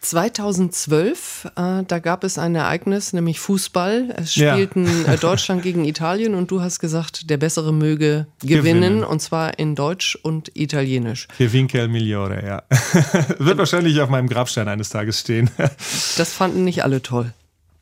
[0.02, 4.14] 2012, äh, da gab es ein Ereignis, nämlich Fußball.
[4.16, 5.14] Es spielten ja.
[5.14, 9.04] Äh, Deutschland gegen Italien und du hast gesagt, der Bessere möge gewinnen, gewinnen.
[9.04, 11.28] und zwar in Deutsch und Italienisch.
[11.36, 12.64] Che vinca migliore, ja.
[13.40, 15.50] Wird wahrscheinlich auf meinem Grabstein eines Tages stehen.
[16.18, 17.34] das fanden nicht alle toll.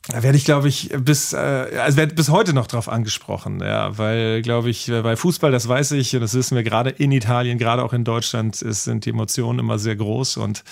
[0.08, 3.98] Da werde ich, glaube ich, bis, äh, also werde bis heute noch drauf angesprochen, ja,
[3.98, 7.58] weil, glaube ich, bei Fußball, das weiß ich, und das wissen wir gerade in Italien,
[7.58, 10.62] gerade auch in Deutschland, ist, sind die Emotionen immer sehr groß und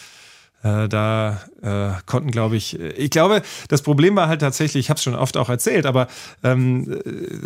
[0.64, 4.96] äh, da äh, konnten, glaube ich, ich glaube, das Problem war halt tatsächlich, ich habe
[4.96, 6.08] es schon oft auch erzählt, aber
[6.42, 6.90] ähm,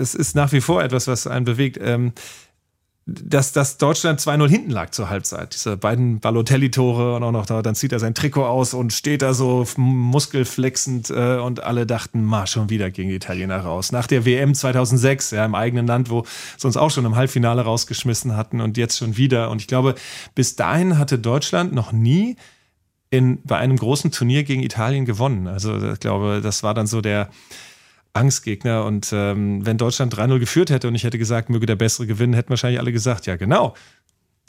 [0.01, 1.79] es ist nach wie vor etwas, was einen bewegt.
[1.83, 2.13] Ähm,
[3.11, 5.55] dass, dass Deutschland 2-0 hinten lag zur Halbzeit.
[5.55, 9.23] Diese beiden Balotelli-Tore und auch noch da, dann zieht er sein Trikot aus und steht
[9.23, 13.93] da so muskelflexend äh, und alle dachten, ma, schon wieder gegen die Italiener raus.
[13.93, 16.25] Nach der WM 2006, ja, im eigenen Land, wo
[16.59, 19.51] sie uns auch schon im Halbfinale rausgeschmissen hatten und jetzt schon wieder.
[19.51, 19.95] Und ich glaube,
[20.35, 22.37] bis dahin hatte Deutschland noch nie
[23.11, 25.47] in, bei einem großen Turnier gegen Italien gewonnen.
[25.47, 27.31] Also ich glaube, das war dann so der
[28.13, 28.85] Angstgegner.
[28.85, 32.35] Und ähm, wenn Deutschland 3-0 geführt hätte und ich hätte gesagt, möge der Bessere gewinnen,
[32.35, 33.75] hätten wahrscheinlich alle gesagt, ja genau.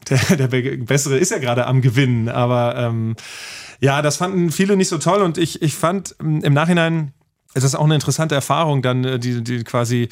[0.09, 2.29] Der, der Bessere ist ja gerade am Gewinnen.
[2.29, 3.17] Aber ähm,
[3.81, 5.21] ja, das fanden viele nicht so toll.
[5.21, 7.11] Und ich, ich fand ähm, im Nachhinein,
[7.53, 10.07] es ist auch eine interessante Erfahrung, dann äh, die, die quasi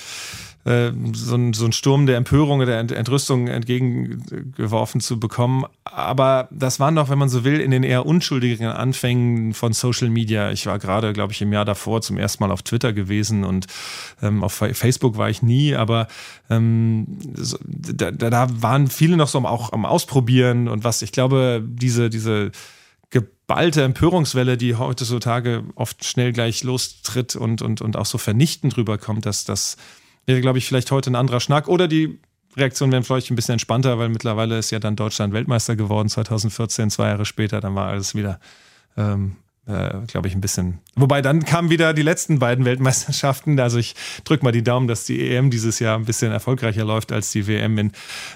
[0.67, 5.63] äh, so, ein, so ein Sturm der Empörung oder der Entrüstung entgegengeworfen zu bekommen.
[5.85, 10.09] Aber das waren doch, wenn man so will, in den eher unschuldigen Anfängen von Social
[10.09, 10.51] Media.
[10.51, 13.67] Ich war gerade, glaube ich, im Jahr davor zum ersten Mal auf Twitter gewesen und
[14.21, 16.07] ähm, auf Facebook war ich nie, aber
[16.49, 21.01] ähm, so, da, da waren viele noch so auch am Ausprobieren und was.
[21.01, 22.51] Ich glaube, diese, diese
[23.09, 29.25] geballte Empörungswelle, die heutzutage oft schnell gleich lostritt und, und, und auch so vernichtend rüberkommt,
[29.25, 29.77] dass das
[30.27, 31.67] wäre, glaube ich, vielleicht heute ein anderer Schnack.
[31.67, 32.19] Oder die
[32.55, 36.91] Reaktionen wären vielleicht ein bisschen entspannter, weil mittlerweile ist ja dann Deutschland Weltmeister geworden 2014,
[36.91, 38.39] zwei Jahre später, dann war alles wieder
[38.95, 39.37] ähm,
[39.67, 40.79] äh, glaube ich, ein bisschen.
[40.95, 43.59] Wobei dann kamen wieder die letzten beiden Weltmeisterschaften.
[43.59, 47.11] Also ich drücke mal die Daumen, dass die EM dieses Jahr ein bisschen erfolgreicher läuft
[47.11, 47.91] als die WM in,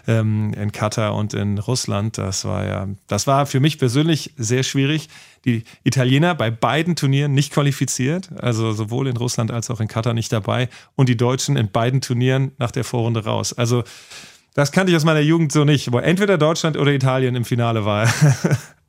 [0.08, 2.18] ähm, in Katar und in Russland.
[2.18, 5.08] Das war ja, das war für mich persönlich sehr schwierig.
[5.46, 10.14] Die Italiener bei beiden Turnieren nicht qualifiziert, also sowohl in Russland als auch in Katar
[10.14, 13.54] nicht dabei und die Deutschen in beiden Turnieren nach der Vorrunde raus.
[13.54, 13.84] Also
[14.54, 17.86] das kannte ich aus meiner Jugend so nicht, wo entweder Deutschland oder Italien im Finale
[17.86, 18.08] war.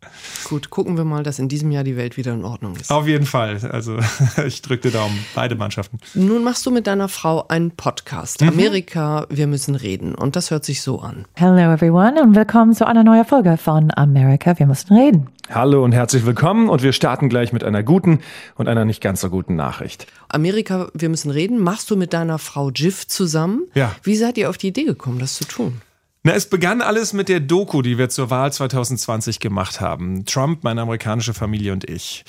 [0.53, 2.93] Gut, gucken wir mal, dass in diesem Jahr die Welt wieder in Ordnung ist.
[2.93, 3.59] Auf jeden Fall.
[3.71, 3.97] Also
[4.47, 5.25] ich drücke den Daumen.
[5.35, 5.99] Beide Mannschaften.
[6.13, 8.43] Nun machst du mit deiner Frau einen Podcast.
[8.43, 8.49] Mhm.
[8.49, 10.15] Amerika, wir müssen reden.
[10.15, 11.25] Und das hört sich so an.
[11.37, 15.29] Hello everyone und willkommen zu einer neuen Folge von Amerika, wir müssen reden.
[15.49, 18.19] Hallo und herzlich willkommen und wir starten gleich mit einer guten
[18.55, 20.07] und einer nicht ganz so guten Nachricht.
[20.29, 21.61] Amerika, wir müssen reden.
[21.61, 23.63] Machst du mit deiner Frau Jiff zusammen?
[23.73, 23.97] Ja.
[24.03, 25.81] Wie seid ihr auf die Idee gekommen, das zu tun?
[26.25, 30.25] Na, es begann alles mit der Doku, die wir zur Wahl 2020 gemacht haben.
[30.25, 32.25] Trump, meine amerikanische Familie und ich.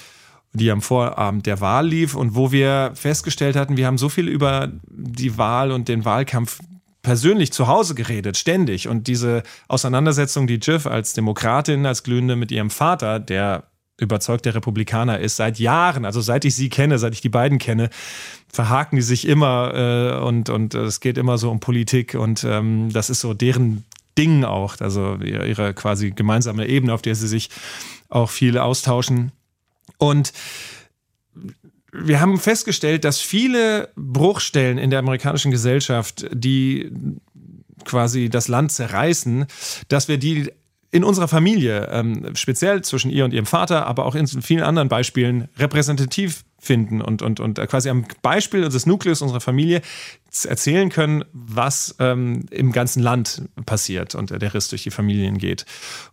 [0.54, 4.28] Die am Vorabend der Wahl lief und wo wir festgestellt hatten, wir haben so viel
[4.28, 6.60] über die Wahl und den Wahlkampf
[7.04, 8.88] persönlich zu Hause geredet, ständig.
[8.88, 13.64] Und diese Auseinandersetzung, die Jiff als Demokratin, als Glühende mit ihrem Vater, der
[14.04, 17.90] überzeugter Republikaner ist, seit Jahren, also seit ich sie kenne, seit ich die beiden kenne,
[18.52, 22.90] verhaken die sich immer äh, und, und es geht immer so um Politik und ähm,
[22.92, 23.84] das ist so deren
[24.18, 27.50] Ding auch, also ihre quasi gemeinsame Ebene, auf der sie sich
[28.10, 29.32] auch viel austauschen.
[29.98, 30.34] Und
[31.92, 36.92] wir haben festgestellt, dass viele Bruchstellen in der amerikanischen Gesellschaft, die
[37.86, 39.46] quasi das Land zerreißen,
[39.88, 40.52] dass wir die
[40.94, 44.90] in unserer Familie, ähm, speziell zwischen ihr und ihrem Vater, aber auch in vielen anderen
[44.90, 49.82] Beispielen repräsentativ finden und, und, und quasi am Beispiel des Nukleus unserer Familie
[50.46, 55.66] erzählen können, was ähm, im ganzen Land passiert und der Riss durch die Familien geht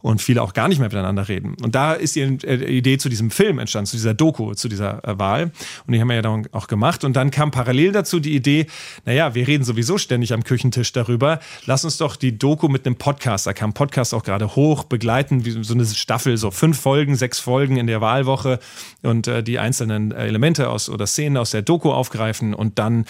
[0.02, 1.56] und viele auch gar nicht mehr miteinander reden.
[1.62, 5.02] Und da ist die äh, Idee zu diesem Film entstanden, zu dieser Doku, zu dieser
[5.08, 5.52] äh, Wahl.
[5.86, 7.02] Und die haben wir ja dann auch gemacht.
[7.04, 8.66] Und dann kam parallel dazu die Idee,
[9.06, 11.40] naja, wir reden sowieso ständig am Küchentisch darüber.
[11.64, 15.46] Lass uns doch die Doku mit einem Podcast, da kam Podcast auch gerade hoch, begleiten,
[15.46, 18.58] wie so eine Staffel, so fünf Folgen, sechs Folgen in der Wahlwoche
[19.02, 23.04] und äh, die einzelnen Elemente aus oder Szenen aus der Doku aufgreifen und dann,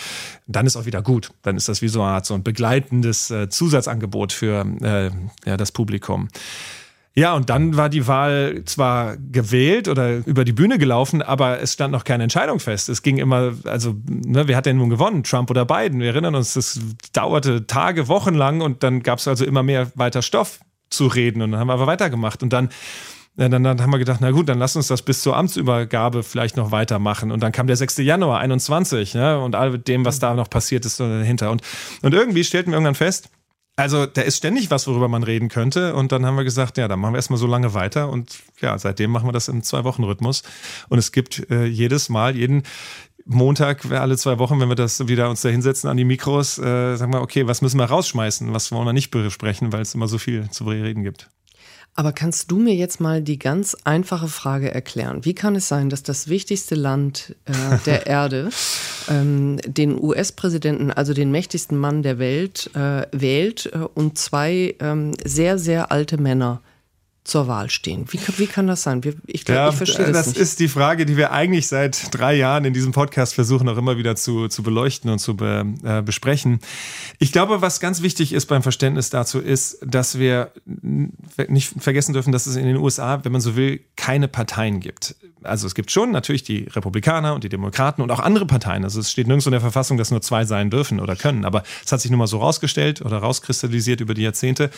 [0.47, 1.31] dann ist auch wieder gut.
[1.43, 5.11] Dann ist das wie so eine Art so ein begleitendes äh, Zusatzangebot für äh,
[5.49, 6.29] ja, das Publikum.
[7.15, 11.73] Ja, und dann war die Wahl zwar gewählt oder über die Bühne gelaufen, aber es
[11.73, 12.89] stand noch keine Entscheidung fest.
[12.89, 15.25] Es ging immer, also, ne, wer hat denn nun gewonnen?
[15.25, 15.99] Trump oder Biden?
[15.99, 16.79] Wir erinnern uns, das
[17.13, 21.43] dauerte Tage, Wochen lang und dann gab es also immer mehr weiter Stoff zu reden
[21.43, 22.45] und dann haben wir aber weitergemacht.
[22.45, 22.69] Und dann
[23.49, 26.57] dann, dann, haben wir gedacht, na gut, dann lass uns das bis zur Amtsübergabe vielleicht
[26.57, 27.33] noch weitermachen.
[27.33, 27.99] Und dann kam der 6.
[27.99, 31.51] Januar 21 ja, und all dem, was da noch passiert ist dahinter.
[31.51, 31.63] Und,
[32.03, 33.31] und irgendwie stellten wir irgendwann fest,
[33.77, 35.95] also da ist ständig was, worüber man reden könnte.
[35.95, 38.11] Und dann haben wir gesagt, ja, dann machen wir erstmal so lange weiter.
[38.11, 40.43] Und ja, seitdem machen wir das im Zwei-Wochen-Rhythmus.
[40.91, 42.65] Und es gibt äh, jedes Mal, jeden,
[43.27, 46.97] Montag, alle zwei Wochen, wenn wir das wieder uns da hinsetzen an die Mikros, äh,
[46.97, 50.09] sagen wir, okay, was müssen wir rausschmeißen, was wollen wir nicht besprechen, weil es immer
[50.09, 51.31] so viel zu reden gibt.
[51.95, 55.25] Aber kannst du mir jetzt mal die ganz einfache Frage erklären?
[55.25, 57.53] Wie kann es sein, dass das wichtigste Land äh,
[57.85, 58.51] der Erde
[59.09, 65.13] ähm, den US-Präsidenten, also den mächtigsten Mann der Welt, äh, wählt äh, und zwei ähm,
[65.25, 66.63] sehr, sehr alte Männer
[67.25, 68.07] zur Wahl stehen.
[68.11, 69.03] Wie, wie kann das sein?
[69.27, 70.41] Ich, glaub, ja, ich verstehe das, das nicht.
[70.41, 73.77] Das ist die Frage, die wir eigentlich seit drei Jahren in diesem Podcast versuchen, auch
[73.77, 76.61] immer wieder zu, zu beleuchten und zu be, äh, besprechen.
[77.19, 82.33] Ich glaube, was ganz wichtig ist beim Verständnis dazu, ist, dass wir nicht vergessen dürfen,
[82.33, 85.15] dass es in den USA, wenn man so will, keine Parteien gibt.
[85.43, 88.85] Also es gibt schon natürlich die Republikaner und die Demokraten und auch andere Parteien.
[88.85, 91.45] Also es steht nirgends in der Verfassung, dass nur zwei sein dürfen oder können.
[91.45, 94.71] Aber es hat sich nun mal so rausgestellt oder rauskristallisiert über die Jahrzehnte.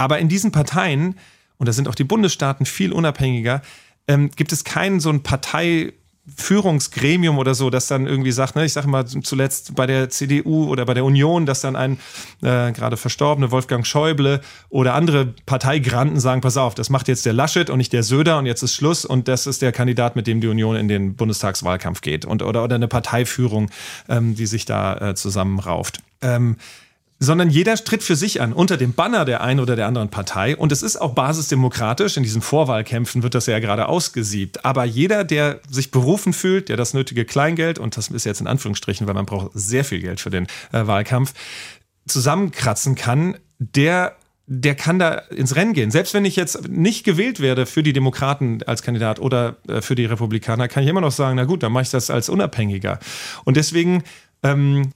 [0.00, 1.14] Aber in diesen Parteien,
[1.58, 3.60] und da sind auch die Bundesstaaten viel unabhängiger,
[4.08, 5.92] ähm, gibt es keinen so ein Partei-
[6.36, 10.68] Führungsgremium oder so, das dann irgendwie sagt, ne, ich sage mal zuletzt bei der CDU
[10.68, 11.98] oder bei der Union, dass dann ein
[12.42, 17.32] äh, gerade verstorbene Wolfgang Schäuble oder andere Parteigranten sagen, pass auf, das macht jetzt der
[17.32, 20.28] Laschet und nicht der Söder und jetzt ist Schluss und das ist der Kandidat, mit
[20.28, 23.70] dem die Union in den Bundestagswahlkampf geht und oder, oder eine Parteiführung,
[24.08, 26.00] ähm, die sich da äh, zusammenrauft.
[26.22, 26.58] Ähm,
[27.22, 30.56] sondern jeder tritt für sich an, unter dem Banner der einen oder der anderen Partei.
[30.56, 32.16] Und es ist auch basisdemokratisch.
[32.16, 34.64] In diesen Vorwahlkämpfen wird das ja gerade ausgesiebt.
[34.64, 38.46] Aber jeder, der sich berufen fühlt, der das nötige Kleingeld, und das ist jetzt in
[38.46, 41.34] Anführungsstrichen, weil man braucht sehr viel Geld für den äh, Wahlkampf,
[42.08, 44.16] zusammenkratzen kann, der
[44.52, 45.92] der kann da ins Rennen gehen.
[45.92, 49.94] Selbst wenn ich jetzt nicht gewählt werde für die Demokraten als Kandidat oder äh, für
[49.94, 52.98] die Republikaner, kann ich immer noch sagen, na gut, dann mache ich das als Unabhängiger.
[53.44, 54.02] Und deswegen
[54.42, 54.90] ähm,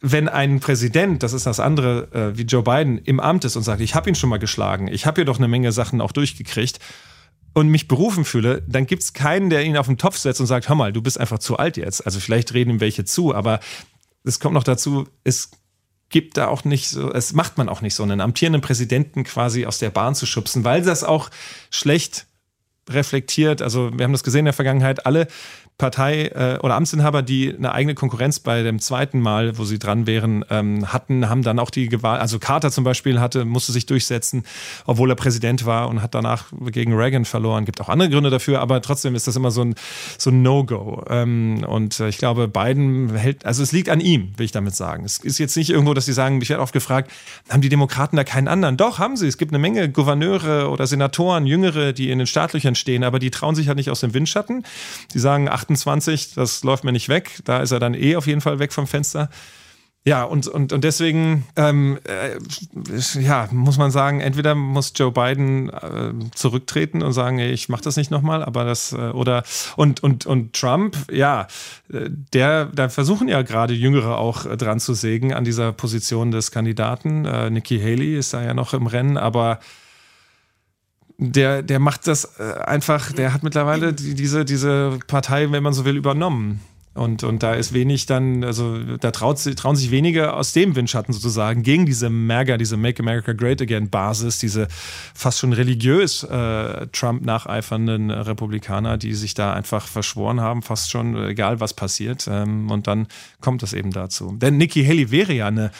[0.00, 3.62] wenn ein Präsident, das ist das andere, äh, wie Joe Biden, im Amt ist und
[3.62, 6.12] sagt, ich habe ihn schon mal geschlagen, ich habe hier doch eine Menge Sachen auch
[6.12, 6.78] durchgekriegt
[7.52, 10.46] und mich berufen fühle, dann gibt es keinen, der ihn auf den Topf setzt und
[10.46, 12.06] sagt, hör mal, du bist einfach zu alt jetzt.
[12.06, 13.58] Also vielleicht reden ihm welche zu, aber
[14.22, 15.50] es kommt noch dazu, es
[16.10, 19.66] gibt da auch nicht so, es macht man auch nicht so, einen amtierenden Präsidenten quasi
[19.66, 21.30] aus der Bahn zu schubsen, weil das auch
[21.70, 22.26] schlecht
[22.88, 23.60] reflektiert.
[23.60, 25.28] Also wir haben das gesehen in der Vergangenheit, alle
[25.78, 30.08] Partei äh, oder Amtsinhaber, die eine eigene Konkurrenz bei dem zweiten Mal, wo sie dran
[30.08, 33.86] wären, ähm, hatten, haben dann auch die Gewalt, also Carter zum Beispiel hatte, musste sich
[33.86, 34.42] durchsetzen,
[34.86, 37.64] obwohl er Präsident war und hat danach gegen Reagan verloren.
[37.64, 39.76] Gibt auch andere Gründe dafür, aber trotzdem ist das immer so ein,
[40.18, 41.04] so ein No-Go.
[41.08, 44.74] Ähm, und äh, ich glaube, Biden hält, also es liegt an ihm, will ich damit
[44.74, 45.04] sagen.
[45.04, 47.12] Es ist jetzt nicht irgendwo, dass sie sagen, ich werde oft gefragt,
[47.50, 48.76] haben die Demokraten da keinen anderen?
[48.76, 49.28] Doch, haben sie.
[49.28, 53.30] Es gibt eine Menge Gouverneure oder Senatoren, Jüngere, die in den Startlöchern stehen, aber die
[53.30, 54.64] trauen sich halt nicht aus dem Windschatten.
[55.14, 57.40] Die sagen, ach, 28, das läuft mir nicht weg.
[57.44, 59.28] Da ist er dann eh auf jeden Fall weg vom Fenster.
[60.04, 62.38] Ja, und, und, und deswegen, ähm, äh,
[63.20, 67.82] ja, muss man sagen, entweder muss Joe Biden äh, zurücktreten und sagen, ey, ich mache
[67.82, 69.42] das nicht nochmal, aber das, äh, oder,
[69.76, 71.46] und, und, und Trump, ja,
[71.88, 76.52] der, da versuchen ja gerade Jüngere auch äh, dran zu sägen an dieser Position des
[76.52, 77.26] Kandidaten.
[77.26, 79.58] Äh, Nikki Haley ist da ja noch im Rennen, aber
[81.18, 85.72] der, der macht das äh, einfach, der hat mittlerweile die, diese, diese Partei, wenn man
[85.72, 86.60] so will, übernommen.
[86.94, 91.14] Und, und da ist wenig dann, also da traut, trauen sich wenige aus dem Windschatten
[91.14, 94.66] sozusagen gegen diese MAGA, diese Make America Great Again Basis, diese
[95.14, 101.16] fast schon religiös äh, Trump nacheifernden Republikaner, die sich da einfach verschworen haben, fast schon,
[101.28, 102.26] egal was passiert.
[102.28, 103.06] Ähm, und dann
[103.40, 104.36] kommt es eben dazu.
[104.36, 105.70] Denn Nikki Haley wäre ja eine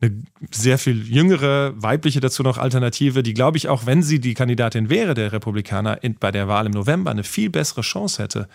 [0.00, 4.34] eine sehr viel jüngere, weibliche dazu noch Alternative, die, glaube ich, auch wenn sie die
[4.34, 8.48] Kandidatin wäre, der Republikaner, in, bei der Wahl im November eine viel bessere Chance hätte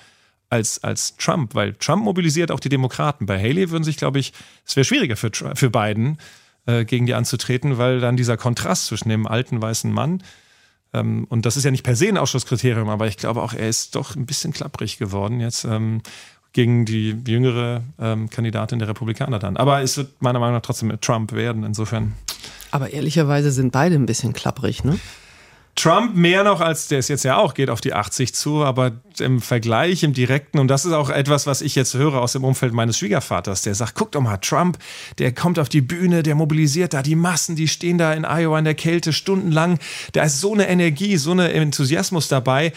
[0.50, 3.26] als, als Trump, weil Trump mobilisiert auch die Demokraten.
[3.26, 4.34] Bei Haley würden sich, glaube ich,
[4.66, 6.18] es wäre schwieriger für, für Biden,
[6.66, 10.22] äh, gegen die anzutreten, weil dann dieser Kontrast zwischen dem alten weißen Mann
[10.96, 13.68] ähm, und das ist ja nicht per se ein Ausschlusskriterium, aber ich glaube auch, er
[13.68, 15.66] ist doch ein bisschen klapprig geworden jetzt.
[15.66, 16.02] Ähm,
[16.56, 19.58] gegen die jüngere ähm, Kandidatin der Republikaner dann.
[19.58, 22.14] Aber es wird meiner Meinung nach trotzdem Trump werden, insofern.
[22.72, 24.98] Aber ehrlicherweise sind beide ein bisschen klapprig, ne?
[25.76, 28.94] Trump mehr noch als der es jetzt ja auch geht auf die 80 zu, aber
[29.20, 32.46] im Vergleich, im direkten, und das ist auch etwas, was ich jetzt höre aus dem
[32.46, 34.78] Umfeld meines Schwiegervaters, der sagt, guck doch mal, Trump,
[35.18, 38.58] der kommt auf die Bühne, der mobilisiert da die Massen, die stehen da in Iowa
[38.58, 39.78] in der Kälte stundenlang,
[40.14, 42.72] da ist so eine Energie, so ein Enthusiasmus dabei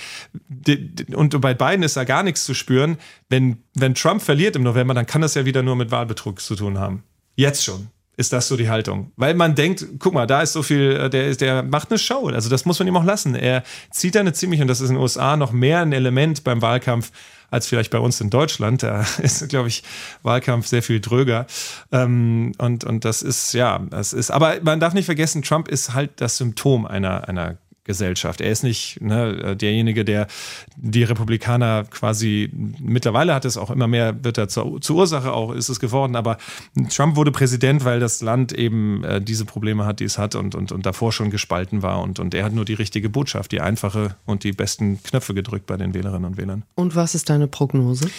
[1.14, 2.98] und bei beiden ist da gar nichts zu spüren.
[3.28, 6.56] Wenn, wenn Trump verliert im November, dann kann das ja wieder nur mit Wahlbetrug zu
[6.56, 7.04] tun haben.
[7.36, 7.88] Jetzt schon
[8.18, 9.12] ist das so die Haltung.
[9.16, 12.26] Weil man denkt, guck mal, da ist so viel, äh, der, der macht eine Show.
[12.26, 13.36] Also das muss man ihm auch lassen.
[13.36, 13.62] Er
[13.92, 16.60] zieht da eine ziemlich, und das ist in den USA noch mehr ein Element beim
[16.60, 17.12] Wahlkampf
[17.50, 18.82] als vielleicht bei uns in Deutschland.
[18.82, 19.84] Da ist, glaube ich,
[20.24, 21.46] Wahlkampf sehr viel dröger.
[21.92, 25.94] Ähm, und, und das ist, ja, das ist, aber man darf nicht vergessen, Trump ist
[25.94, 27.56] halt das Symptom einer, einer
[27.88, 28.40] Gesellschaft.
[28.40, 30.28] Er ist nicht ne, derjenige, der
[30.76, 35.52] die Republikaner quasi mittlerweile hat es auch immer mehr, wird er zur, zur Ursache auch,
[35.52, 36.14] ist es geworden.
[36.14, 36.36] Aber
[36.90, 40.54] Trump wurde Präsident, weil das Land eben äh, diese Probleme hat, die es hat und,
[40.54, 42.02] und, und davor schon gespalten war.
[42.02, 45.66] Und, und er hat nur die richtige Botschaft, die einfache und die besten Knöpfe gedrückt
[45.66, 46.64] bei den Wählerinnen und Wählern.
[46.74, 48.10] Und was ist deine Prognose?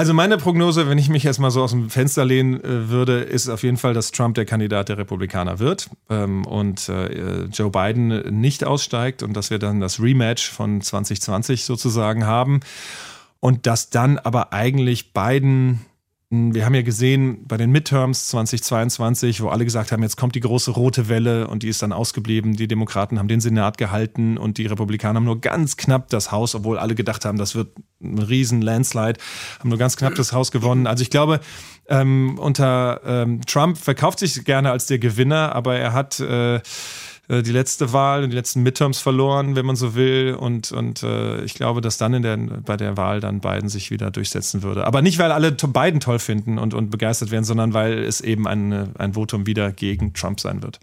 [0.00, 3.20] Also meine Prognose, wenn ich mich jetzt mal so aus dem Fenster lehnen äh, würde,
[3.20, 7.68] ist auf jeden Fall, dass Trump der Kandidat der Republikaner wird ähm, und äh, Joe
[7.68, 12.60] Biden nicht aussteigt und dass wir dann das Rematch von 2020 sozusagen haben.
[13.40, 15.84] Und dass dann aber eigentlich Biden
[16.32, 20.40] wir haben ja gesehen bei den Midterms 2022, wo alle gesagt haben, jetzt kommt die
[20.40, 22.54] große rote Welle und die ist dann ausgeblieben.
[22.54, 26.54] Die Demokraten haben den Senat gehalten und die Republikaner haben nur ganz knapp das Haus,
[26.54, 29.18] obwohl alle gedacht haben, das wird ein riesen Landslide,
[29.58, 30.86] haben nur ganz knapp das Haus gewonnen.
[30.86, 31.40] Also ich glaube,
[31.88, 36.60] ähm, unter ähm, Trump verkauft sich gerne als der Gewinner, aber er hat äh,
[37.30, 40.36] äh, die letzte Wahl und die letzten Midterms verloren, wenn man so will.
[40.38, 43.90] Und, und äh, ich glaube, dass dann in der, bei der Wahl dann Biden sich
[43.90, 44.86] wieder durchsetzen würde.
[44.86, 48.48] Aber nicht, weil alle Biden toll finden und, und begeistert werden, sondern weil es eben
[48.48, 50.80] ein, ein Votum wieder gegen Trump sein wird.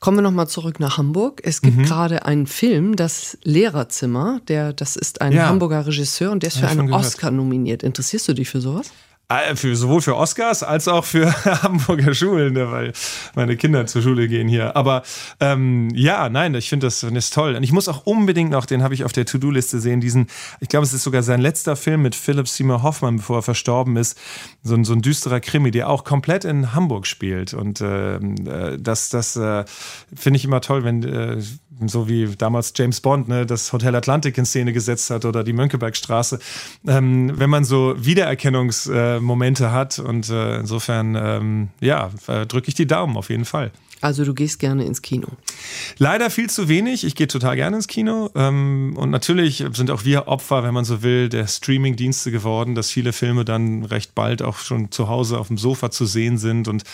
[0.00, 1.40] Kommen wir nochmal zurück nach Hamburg.
[1.42, 1.84] Es gibt mhm.
[1.84, 4.40] gerade einen Film, das Lehrerzimmer.
[4.46, 5.48] Der, das ist ein ja.
[5.48, 7.82] Hamburger Regisseur und der ist für einen Oscar nominiert.
[7.82, 8.92] Interessierst du dich für sowas?
[9.30, 11.30] Äh, für, sowohl für Oscars als auch für
[11.62, 12.92] Hamburger Schulen, ne, weil
[13.34, 14.74] meine Kinder zur Schule gehen hier.
[14.74, 15.02] Aber
[15.38, 17.54] ähm, ja, nein, ich finde das, das toll.
[17.54, 20.28] Und ich muss auch unbedingt noch, den habe ich auf der To-Do-Liste sehen, diesen,
[20.60, 23.96] ich glaube, es ist sogar sein letzter Film mit Philip Seymour Hoffmann, bevor er verstorben
[23.96, 24.18] ist.
[24.62, 27.52] So ein, so ein düsterer Krimi, der auch komplett in Hamburg spielt.
[27.52, 29.66] Und ähm, äh, das, das äh,
[30.14, 31.36] finde ich immer toll, wenn äh,
[31.86, 35.52] so wie damals James Bond ne, das Hotel Atlantik in Szene gesetzt hat oder die
[35.52, 36.38] Mönckebergstraße.
[36.86, 42.74] Ähm, wenn man so Wiedererkennungsmomente äh, hat und äh, insofern, ähm, ja, äh, drücke ich
[42.74, 43.70] die Daumen auf jeden Fall.
[44.00, 45.26] Also du gehst gerne ins Kino.
[45.98, 47.04] Leider viel zu wenig.
[47.04, 48.30] Ich gehe total gerne ins Kino.
[48.36, 52.90] Ähm, und natürlich sind auch wir Opfer, wenn man so will, der Streaming-Dienste geworden, dass
[52.90, 56.68] viele Filme dann recht bald auch schon zu Hause auf dem Sofa zu sehen sind.
[56.68, 56.84] Und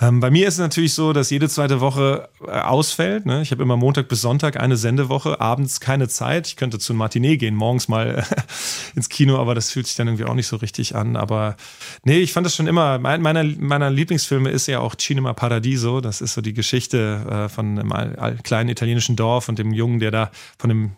[0.00, 3.24] ähm, bei mir ist es natürlich so, dass jede zweite Woche äh, ausfällt.
[3.24, 3.40] Ne?
[3.40, 6.48] Ich habe immer Montag bis Sonntag eine Sendewoche, abends keine Zeit.
[6.48, 8.26] Ich könnte zu Matinee gehen, morgens mal
[8.94, 11.16] ins Kino, aber das fühlt sich dann irgendwie auch nicht so richtig an.
[11.16, 11.56] Aber
[12.04, 16.02] nee, ich fand das schon immer, mein, meiner, meiner Lieblingsfilme ist ja auch Cinema Paradiso.
[16.02, 20.10] Das ist so die Geschichte äh, von einem kleinen italienischen Dorf und dem Jungen, der
[20.10, 20.92] da von dem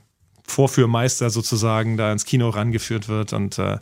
[0.47, 3.33] Vorführmeister sozusagen da ins Kino rangeführt wird.
[3.33, 3.79] Und äh,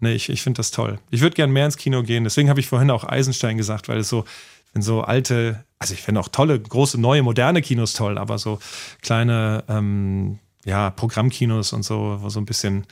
[0.00, 0.98] nee, ich, ich finde das toll.
[1.10, 2.24] Ich würde gern mehr ins Kino gehen.
[2.24, 4.24] Deswegen habe ich vorhin auch Eisenstein gesagt, weil es so,
[4.72, 8.58] wenn so alte, also ich finde auch tolle, große, neue, moderne Kinos toll, aber so
[9.02, 12.86] kleine ähm, ja, Programmkinos und so, wo so ein bisschen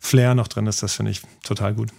[0.00, 1.90] Flair noch drin ist, das finde ich total gut.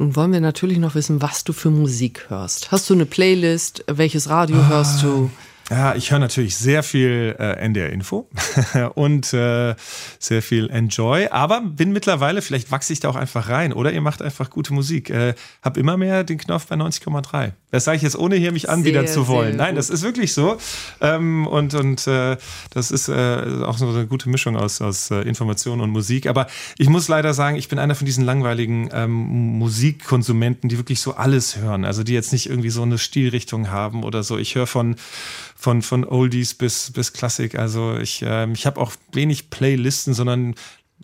[0.00, 2.72] Nun wollen wir natürlich noch wissen, was du für Musik hörst.
[2.72, 3.84] Hast du eine Playlist?
[3.86, 5.30] Welches Radio ah, hörst du?
[5.68, 8.26] Ja, ich höre natürlich sehr viel äh, NDR Info
[8.94, 9.74] und äh,
[10.18, 14.00] sehr viel Enjoy, aber bin mittlerweile, vielleicht wachse ich da auch einfach rein oder ihr
[14.00, 15.10] macht einfach gute Musik.
[15.10, 17.52] Äh, hab immer mehr den Knopf bei 90,3.
[17.70, 19.56] Das sage ich jetzt ohne hier mich anbiedern zu wollen.
[19.56, 20.58] Nein, das ist wirklich so.
[21.00, 22.36] Ähm, und und äh,
[22.70, 26.26] das ist äh, auch so eine gute Mischung aus, aus äh, Information und Musik.
[26.26, 26.46] Aber
[26.78, 29.12] ich muss leider sagen, ich bin einer von diesen langweiligen ähm,
[29.58, 31.84] Musikkonsumenten, die wirklich so alles hören.
[31.84, 34.36] Also die jetzt nicht irgendwie so eine Stilrichtung haben oder so.
[34.38, 34.96] Ich höre von
[35.60, 37.54] von, von Oldies bis, bis Klassik.
[37.54, 40.54] Also ich, ähm, ich habe auch wenig Playlisten, sondern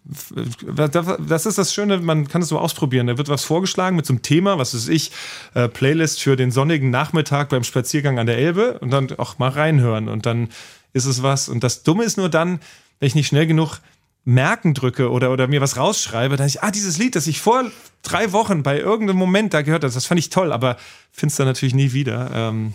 [0.05, 3.07] das ist das Schöne, man kann es so ausprobieren.
[3.07, 5.11] Da wird was vorgeschlagen mit so einem Thema, was ist ich,
[5.55, 9.51] äh, Playlist für den sonnigen Nachmittag beim Spaziergang an der Elbe und dann auch mal
[9.51, 10.49] reinhören und dann
[10.93, 11.49] ist es was.
[11.49, 12.61] Und das Dumme ist nur dann,
[13.01, 13.81] wenn ich nicht schnell genug
[14.25, 17.65] merken drücke oder, oder mir was rausschreibe, dann ich, ah, dieses Lied, das ich vor
[18.03, 20.77] drei Wochen bei irgendeinem Moment da gehört habe, das fand ich toll, aber
[21.13, 22.31] finde es dann natürlich nie wieder.
[22.35, 22.75] Ähm,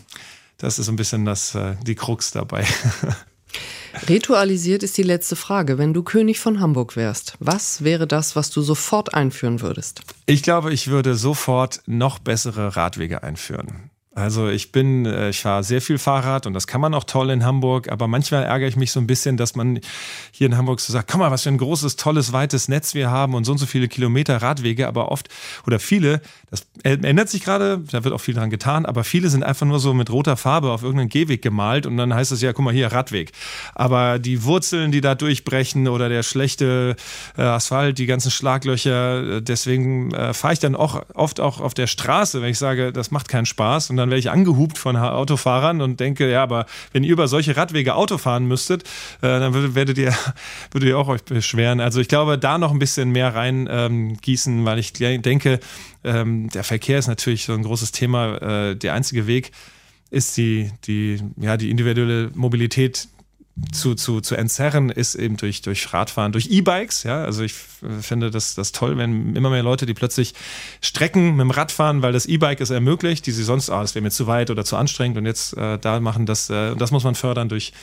[0.57, 2.65] das ist so ein bisschen das, äh, die Krux dabei.
[4.07, 5.77] Ritualisiert ist die letzte Frage.
[5.77, 10.01] Wenn du König von Hamburg wärst, was wäre das, was du sofort einführen würdest?
[10.25, 13.90] Ich glaube, ich würde sofort noch bessere Radwege einführen.
[14.13, 17.29] Also ich bin, äh, ich fahre sehr viel Fahrrad und das kann man auch toll
[17.29, 19.79] in Hamburg, aber manchmal ärgere ich mich so ein bisschen, dass man
[20.31, 23.09] hier in Hamburg so sagt, komm mal, was für ein großes, tolles, weites Netz wir
[23.09, 25.29] haben und so und so viele Kilometer Radwege, aber oft
[25.65, 29.43] oder viele, das ändert sich gerade, da wird auch viel dran getan, aber viele sind
[29.43, 32.51] einfach nur so mit roter Farbe auf irgendeinen Gehweg gemalt und dann heißt es ja,
[32.51, 33.31] guck mal hier, Radweg.
[33.75, 36.97] Aber die Wurzeln, die da durchbrechen oder der schlechte
[37.37, 41.87] äh, Asphalt, die ganzen Schlaglöcher, äh, deswegen fahre ich dann auch oft auch auf der
[41.87, 45.81] Straße, wenn ich sage, das macht keinen Spaß und dann werde ich angehupt von Autofahrern
[45.81, 48.83] und denke, ja, aber wenn ihr über solche Radwege Auto fahren müsstet,
[49.21, 50.13] äh, dann würdet, werdet ihr,
[50.71, 51.79] würdet ihr auch euch beschweren.
[51.79, 54.17] Also ich glaube, da noch ein bisschen mehr rein ähm,
[54.65, 55.59] weil ich denke,
[56.03, 58.37] ähm, der Verkehr ist natürlich so ein großes Thema.
[58.69, 59.51] Äh, der einzige Weg
[60.09, 63.07] ist die, die, ja, die individuelle Mobilität
[63.71, 67.03] zu, zu, zu entzerren, ist eben durch, durch Radfahren, durch E-Bikes.
[67.03, 70.33] Ja, also ich finde das, das toll, wenn immer mehr Leute, die plötzlich
[70.81, 73.95] Strecken mit dem Rad fahren, weil das E-Bike es ermöglicht, die sie sonst, ah, das
[73.95, 76.91] wäre mir zu weit oder zu anstrengend und jetzt äh, da machen das, äh, das
[76.91, 77.73] muss man fördern durch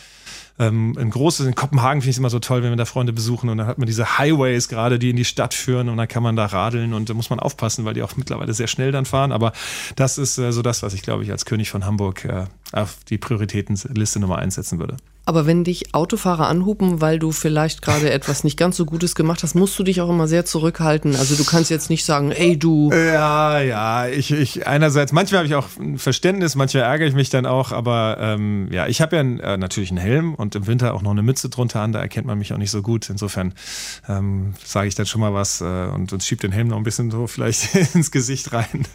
[0.58, 3.12] ähm, ein großes, in Kopenhagen finde ich es immer so toll, wenn wir da Freunde
[3.12, 6.08] besuchen und dann hat man diese Highways gerade, die in die Stadt führen und dann
[6.08, 8.90] kann man da radeln und da muss man aufpassen, weil die auch mittlerweile sehr schnell
[8.90, 9.30] dann fahren.
[9.30, 9.52] Aber
[9.94, 12.98] das ist äh, so das, was ich glaube ich als König von Hamburg äh, auf
[13.08, 14.96] die Prioritätenliste Nummer eins setzen würde.
[15.28, 19.42] Aber wenn dich Autofahrer anhupen, weil du vielleicht gerade etwas nicht ganz so Gutes gemacht
[19.42, 21.14] hast, musst du dich auch immer sehr zurückhalten.
[21.16, 22.90] Also du kannst jetzt nicht sagen, ey du.
[22.90, 27.28] Ja, ja, ich, ich einerseits, manchmal habe ich auch ein Verständnis, manchmal ärgere ich mich
[27.28, 30.94] dann auch, aber ähm, ja, ich habe ja äh, natürlich einen Helm und im Winter
[30.94, 33.10] auch noch eine Mütze drunter an, da erkennt man mich auch nicht so gut.
[33.10, 33.52] Insofern
[34.08, 36.84] ähm, sage ich dann schon mal was äh, und, und schiebe den Helm noch ein
[36.84, 38.86] bisschen so vielleicht ins Gesicht rein.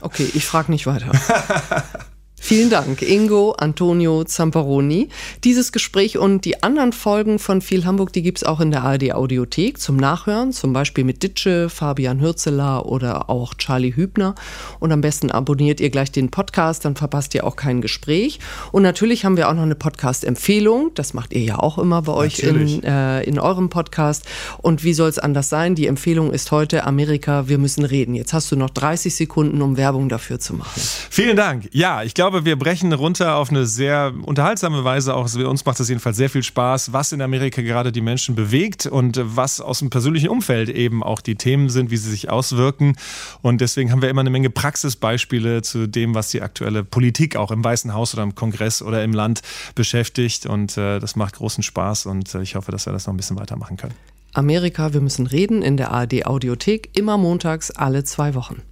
[0.00, 1.12] Okay, ich frage nicht weiter.
[2.40, 5.08] Vielen Dank, Ingo Antonio Zamparoni.
[5.44, 8.84] Dieses Gespräch und die anderen Folgen von Viel Hamburg, die gibt es auch in der
[8.84, 14.34] ARD Audiothek zum Nachhören, zum Beispiel mit Ditsche, Fabian Hürzeler oder auch Charlie Hübner.
[14.78, 18.38] Und am besten abonniert ihr gleich den Podcast, dann verpasst ihr auch kein Gespräch.
[18.72, 20.92] Und natürlich haben wir auch noch eine Podcast-Empfehlung.
[20.94, 24.24] Das macht ihr ja auch immer bei euch in, äh, in eurem Podcast.
[24.58, 25.74] Und wie soll es anders sein?
[25.74, 28.14] Die Empfehlung ist heute Amerika, wir müssen reden.
[28.14, 30.80] Jetzt hast du noch 30 Sekunden, um Werbung dafür zu machen.
[31.10, 31.68] Vielen Dank.
[31.72, 35.14] Ja, ich glaube, glaube, wir brechen runter auf eine sehr unterhaltsame Weise.
[35.14, 38.84] Auch uns macht es jedenfalls sehr viel Spaß, was in Amerika gerade die Menschen bewegt
[38.84, 42.96] und was aus dem persönlichen Umfeld eben auch die Themen sind, wie sie sich auswirken.
[43.40, 47.50] Und deswegen haben wir immer eine Menge Praxisbeispiele zu dem, was die aktuelle Politik auch
[47.50, 49.40] im Weißen Haus oder im Kongress oder im Land
[49.74, 50.44] beschäftigt.
[50.44, 53.16] Und äh, das macht großen Spaß und äh, ich hoffe, dass wir das noch ein
[53.16, 53.94] bisschen weitermachen können.
[54.34, 58.67] Amerika, wir müssen reden in der ARD Audiothek, immer montags alle zwei Wochen.